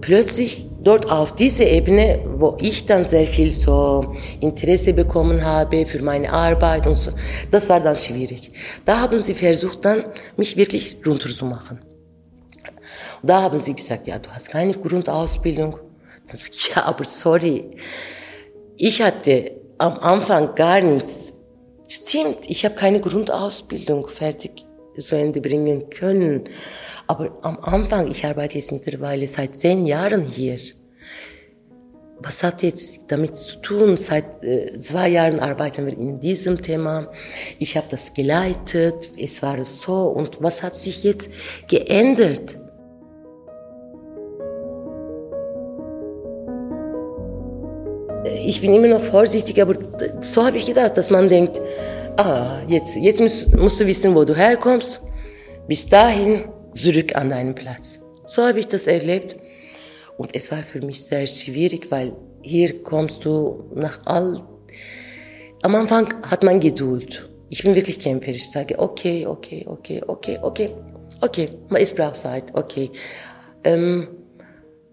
[0.00, 6.02] plötzlich dort auf diese Ebene, wo ich dann sehr viel so Interesse bekommen habe für
[6.02, 7.10] meine Arbeit und so,
[7.50, 8.52] das war dann schwierig.
[8.84, 10.04] Da haben sie versucht dann,
[10.36, 11.80] mich wirklich runterzumachen.
[13.22, 15.78] Da haben sie gesagt, ja, du hast keine Grundausbildung.
[16.74, 17.76] Ja, aber sorry,
[18.76, 21.32] ich hatte am Anfang gar nichts.
[21.88, 24.66] Stimmt, ich habe keine Grundausbildung fertig
[24.98, 26.48] zu Ende bringen können.
[27.06, 30.58] Aber am Anfang, ich arbeite jetzt mittlerweile seit zehn Jahren hier.
[32.20, 33.96] Was hat jetzt damit zu tun?
[33.96, 37.10] Seit äh, zwei Jahren arbeiten wir in diesem Thema.
[37.58, 40.04] Ich habe das geleitet, es war so.
[40.04, 41.30] Und was hat sich jetzt
[41.68, 42.58] geändert?
[48.24, 49.74] Ich bin immer noch vorsichtig, aber
[50.20, 51.60] so habe ich gedacht, dass man denkt,
[52.16, 55.00] ah, jetzt, jetzt musst, musst du wissen, wo du herkommst.
[55.68, 56.44] Bis dahin
[56.74, 58.00] zurück an deinen Platz.
[58.26, 59.36] So habe ich das erlebt.
[60.16, 62.12] Und es war für mich sehr schwierig, weil
[62.42, 64.42] hier kommst du nach all...
[65.62, 67.28] Am Anfang hat man Geduld.
[67.48, 68.42] Ich bin wirklich kämpferisch.
[68.42, 70.70] Ich sage, okay, okay, okay, okay, okay,
[71.20, 72.90] okay, es braucht Zeit, okay.
[73.64, 74.08] Ähm,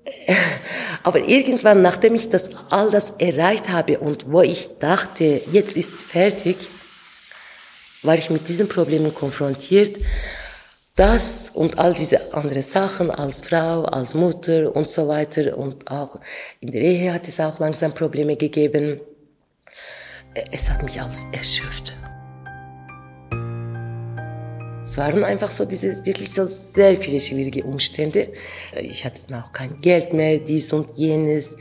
[1.04, 6.02] aber irgendwann, nachdem ich das, all das erreicht habe und wo ich dachte, jetzt ist
[6.02, 6.58] fertig,
[8.04, 9.98] war ich mit diesen Problemen konfrontiert.
[10.96, 16.20] Das und all diese anderen Sachen als Frau, als Mutter und so weiter und auch
[16.60, 19.00] in der Ehe hat es auch langsam Probleme gegeben.
[20.52, 21.96] Es hat mich alles erschöpft.
[24.92, 28.28] Es waren einfach so diese wirklich so sehr viele schwierige Umstände.
[28.78, 31.56] Ich hatte dann auch kein Geld mehr, dies und jenes.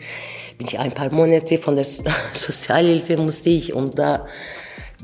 [0.58, 1.84] Bin ich ein paar Monate von der
[2.32, 4.26] Sozialhilfe musste ich und da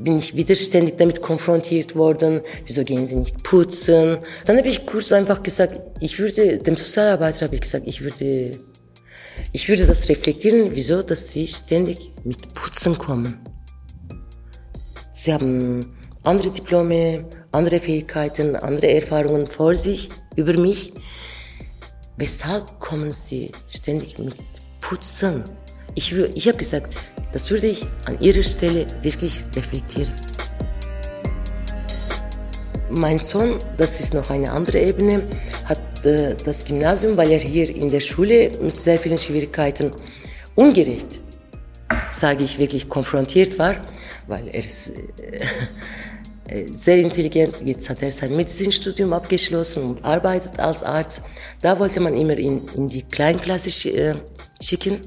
[0.01, 2.41] bin ich wieder ständig damit konfrontiert worden.
[2.65, 4.17] Wieso gehen Sie nicht putzen?
[4.45, 8.51] Dann habe ich kurz einfach gesagt, ich würde, dem Sozialarbeiter habe ich gesagt, ich würde,
[9.53, 13.39] ich würde das reflektieren, wieso, dass Sie ständig mit Putzen kommen.
[15.13, 15.95] Sie haben
[16.27, 20.93] andere Diplome, andere Fähigkeiten, andere Erfahrungen vor sich über mich.
[22.17, 24.35] Weshalb kommen sie ständig mit
[24.81, 25.43] Putzen?
[25.95, 26.93] Ich, ich habe gesagt,
[27.31, 30.13] das würde ich an ihrer Stelle wirklich reflektieren.
[32.89, 35.23] Mein Sohn, das ist noch eine andere Ebene,
[35.65, 39.91] hat äh, das Gymnasium, weil er hier in der Schule mit sehr vielen Schwierigkeiten
[40.55, 41.19] ungerecht,
[42.11, 43.75] sage ich wirklich, konfrontiert war,
[44.27, 45.01] weil er ist, äh,
[46.71, 47.55] sehr intelligent.
[47.63, 51.21] Jetzt hat er sein Medizinstudium abgeschlossen und arbeitet als Arzt.
[51.61, 54.15] Da wollte man immer in, in die Kleinklasse äh,
[54.61, 55.01] schicken,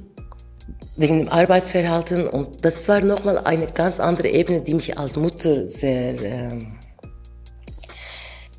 [0.96, 2.28] wegen dem Arbeitsverhalten.
[2.28, 6.58] Und das war nochmal eine ganz andere Ebene, die mich als Mutter sehr äh,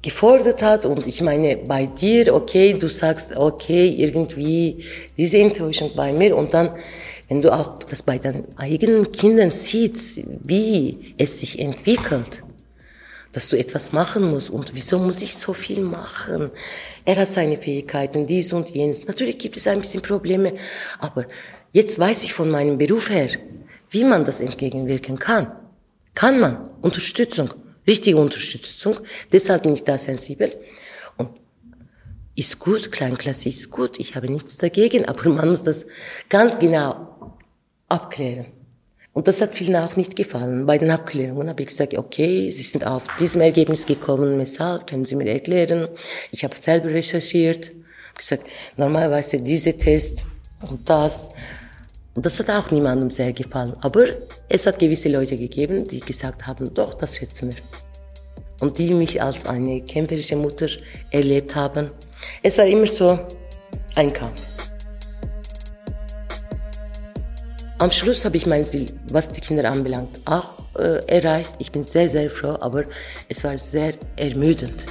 [0.01, 0.85] gefordert hat.
[0.85, 4.83] Und ich meine, bei dir, okay, du sagst, okay, irgendwie
[5.17, 6.35] diese Enttäuschung bei mir.
[6.35, 6.71] Und dann,
[7.29, 12.43] wenn du auch das bei deinen eigenen Kindern siehst, wie es sich entwickelt,
[13.31, 14.49] dass du etwas machen musst.
[14.49, 16.51] Und wieso muss ich so viel machen?
[17.05, 19.05] Er hat seine Fähigkeiten, dies und jenes.
[19.05, 20.53] Natürlich gibt es ein bisschen Probleme,
[20.99, 21.25] aber
[21.71, 23.29] jetzt weiß ich von meinem Beruf her,
[23.89, 25.51] wie man das entgegenwirken kann.
[26.13, 26.67] Kann man.
[26.81, 27.53] Unterstützung.
[27.87, 28.99] Richtige Unterstützung.
[29.31, 30.53] Deshalb bin ich da sensibel.
[31.17, 31.29] Und
[32.35, 33.99] ist gut, Kleinklasse ist gut.
[33.99, 35.85] Ich habe nichts dagegen, aber man muss das
[36.29, 37.37] ganz genau
[37.87, 38.47] abklären.
[39.13, 40.65] Und das hat vielen auch nicht gefallen.
[40.65, 45.05] Bei den Abklärungen habe ich gesagt, okay, Sie sind auf diesem Ergebnis gekommen, weshalb, können
[45.05, 45.89] Sie mir erklären?
[46.31, 48.47] Ich habe selber recherchiert, habe gesagt,
[48.77, 50.23] normalerweise diese Test
[50.69, 51.29] und das.
[52.13, 53.73] Und das hat auch niemandem sehr gefallen.
[53.81, 54.05] Aber
[54.47, 57.61] es hat gewisse Leute gegeben, die gesagt haben, doch, das schätzen wir.
[58.61, 60.67] Und die mich als eine kämpferische Mutter
[61.09, 61.91] erlebt haben.
[62.43, 63.19] Es war immer so
[63.95, 64.50] ein Kampf.
[67.81, 71.49] Am Schluss habe ich mein Ziel, was die Kinder anbelangt, auch äh, erreicht.
[71.57, 72.83] Ich bin sehr, sehr froh, aber
[73.27, 74.85] es war sehr ermüdend.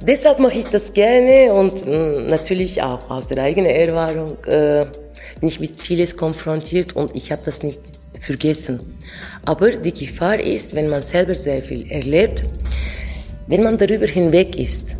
[0.00, 4.86] Deshalb mache ich das gerne und mh, mm, natürlich auch aus der eigenen Erfahrung äh,
[5.38, 7.80] bin ich mit vieles konfrontiert und ich habe das nicht
[8.22, 8.96] vergessen.
[9.44, 12.42] Aber die Gefahr ist, wenn man selber sehr viel erlebt,
[13.48, 14.96] wenn man darüber hinweg ist,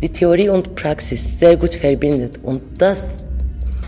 [0.00, 3.27] die Theorie und Praxis sehr gut verbindet und das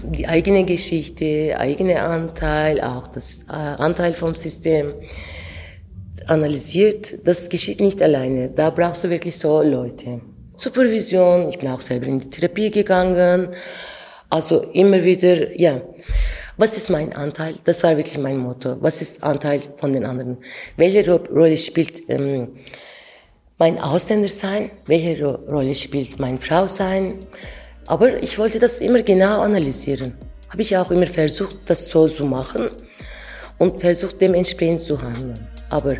[0.02, 4.94] die eigene Geschichte, eigene Anteil, auch das äh, Anteil vom System
[6.26, 7.18] analysiert.
[7.24, 8.50] Das geschieht nicht alleine.
[8.50, 10.20] Da brauchst du wirklich so Leute.
[10.56, 13.48] Supervision, ich bin auch selber in die Therapie gegangen.
[14.28, 15.80] Also immer wieder, ja.
[16.56, 17.54] Was ist mein Anteil?
[17.64, 18.76] Das war wirklich mein Motto.
[18.80, 20.36] Was ist Anteil von den anderen?
[20.76, 22.58] Welche Rolle spielt ähm,
[23.56, 24.70] mein Ausländer sein?
[24.86, 27.18] Welche Rolle spielt mein Frau sein?
[27.86, 30.14] Aber ich wollte das immer genau analysieren.
[30.48, 32.70] Habe ich auch immer versucht, das so zu machen
[33.58, 35.38] und versucht, dementsprechend zu handeln.
[35.70, 35.96] Aber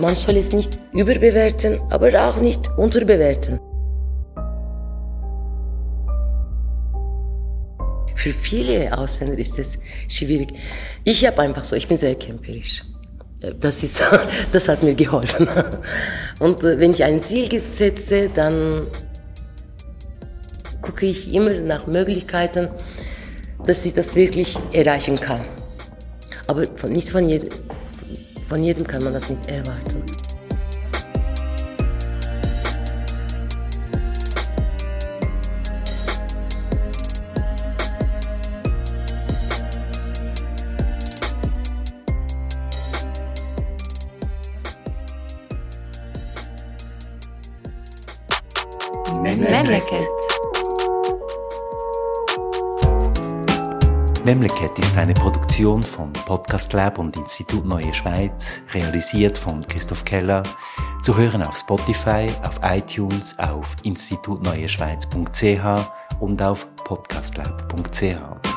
[0.00, 3.60] man soll es nicht überbewerten, aber auch nicht unterbewerten.
[8.14, 9.78] Für viele Ausländer ist es
[10.08, 10.54] schwierig.
[11.02, 12.84] Ich habe einfach so, ich bin sehr kämpferisch.
[13.58, 14.00] Das, ist,
[14.52, 15.48] das hat mir geholfen.
[16.38, 18.86] Und wenn ich ein Ziel setze, dann
[20.82, 22.68] gucke ich immer nach Möglichkeiten,
[23.64, 25.44] dass ich das wirklich erreichen kann.
[26.46, 27.48] Aber von, nicht von jedem,
[28.48, 30.02] von jedem kann man das nicht erwarten.
[49.22, 50.21] Memleket.
[54.34, 60.42] Memleket ist eine Produktion von Podcast Lab und Institut Neue Schweiz, realisiert von Christoph Keller,
[61.02, 68.51] zu hören auf Spotify, auf iTunes, auf institutneueschweiz.ch und auf podcastlab.ch.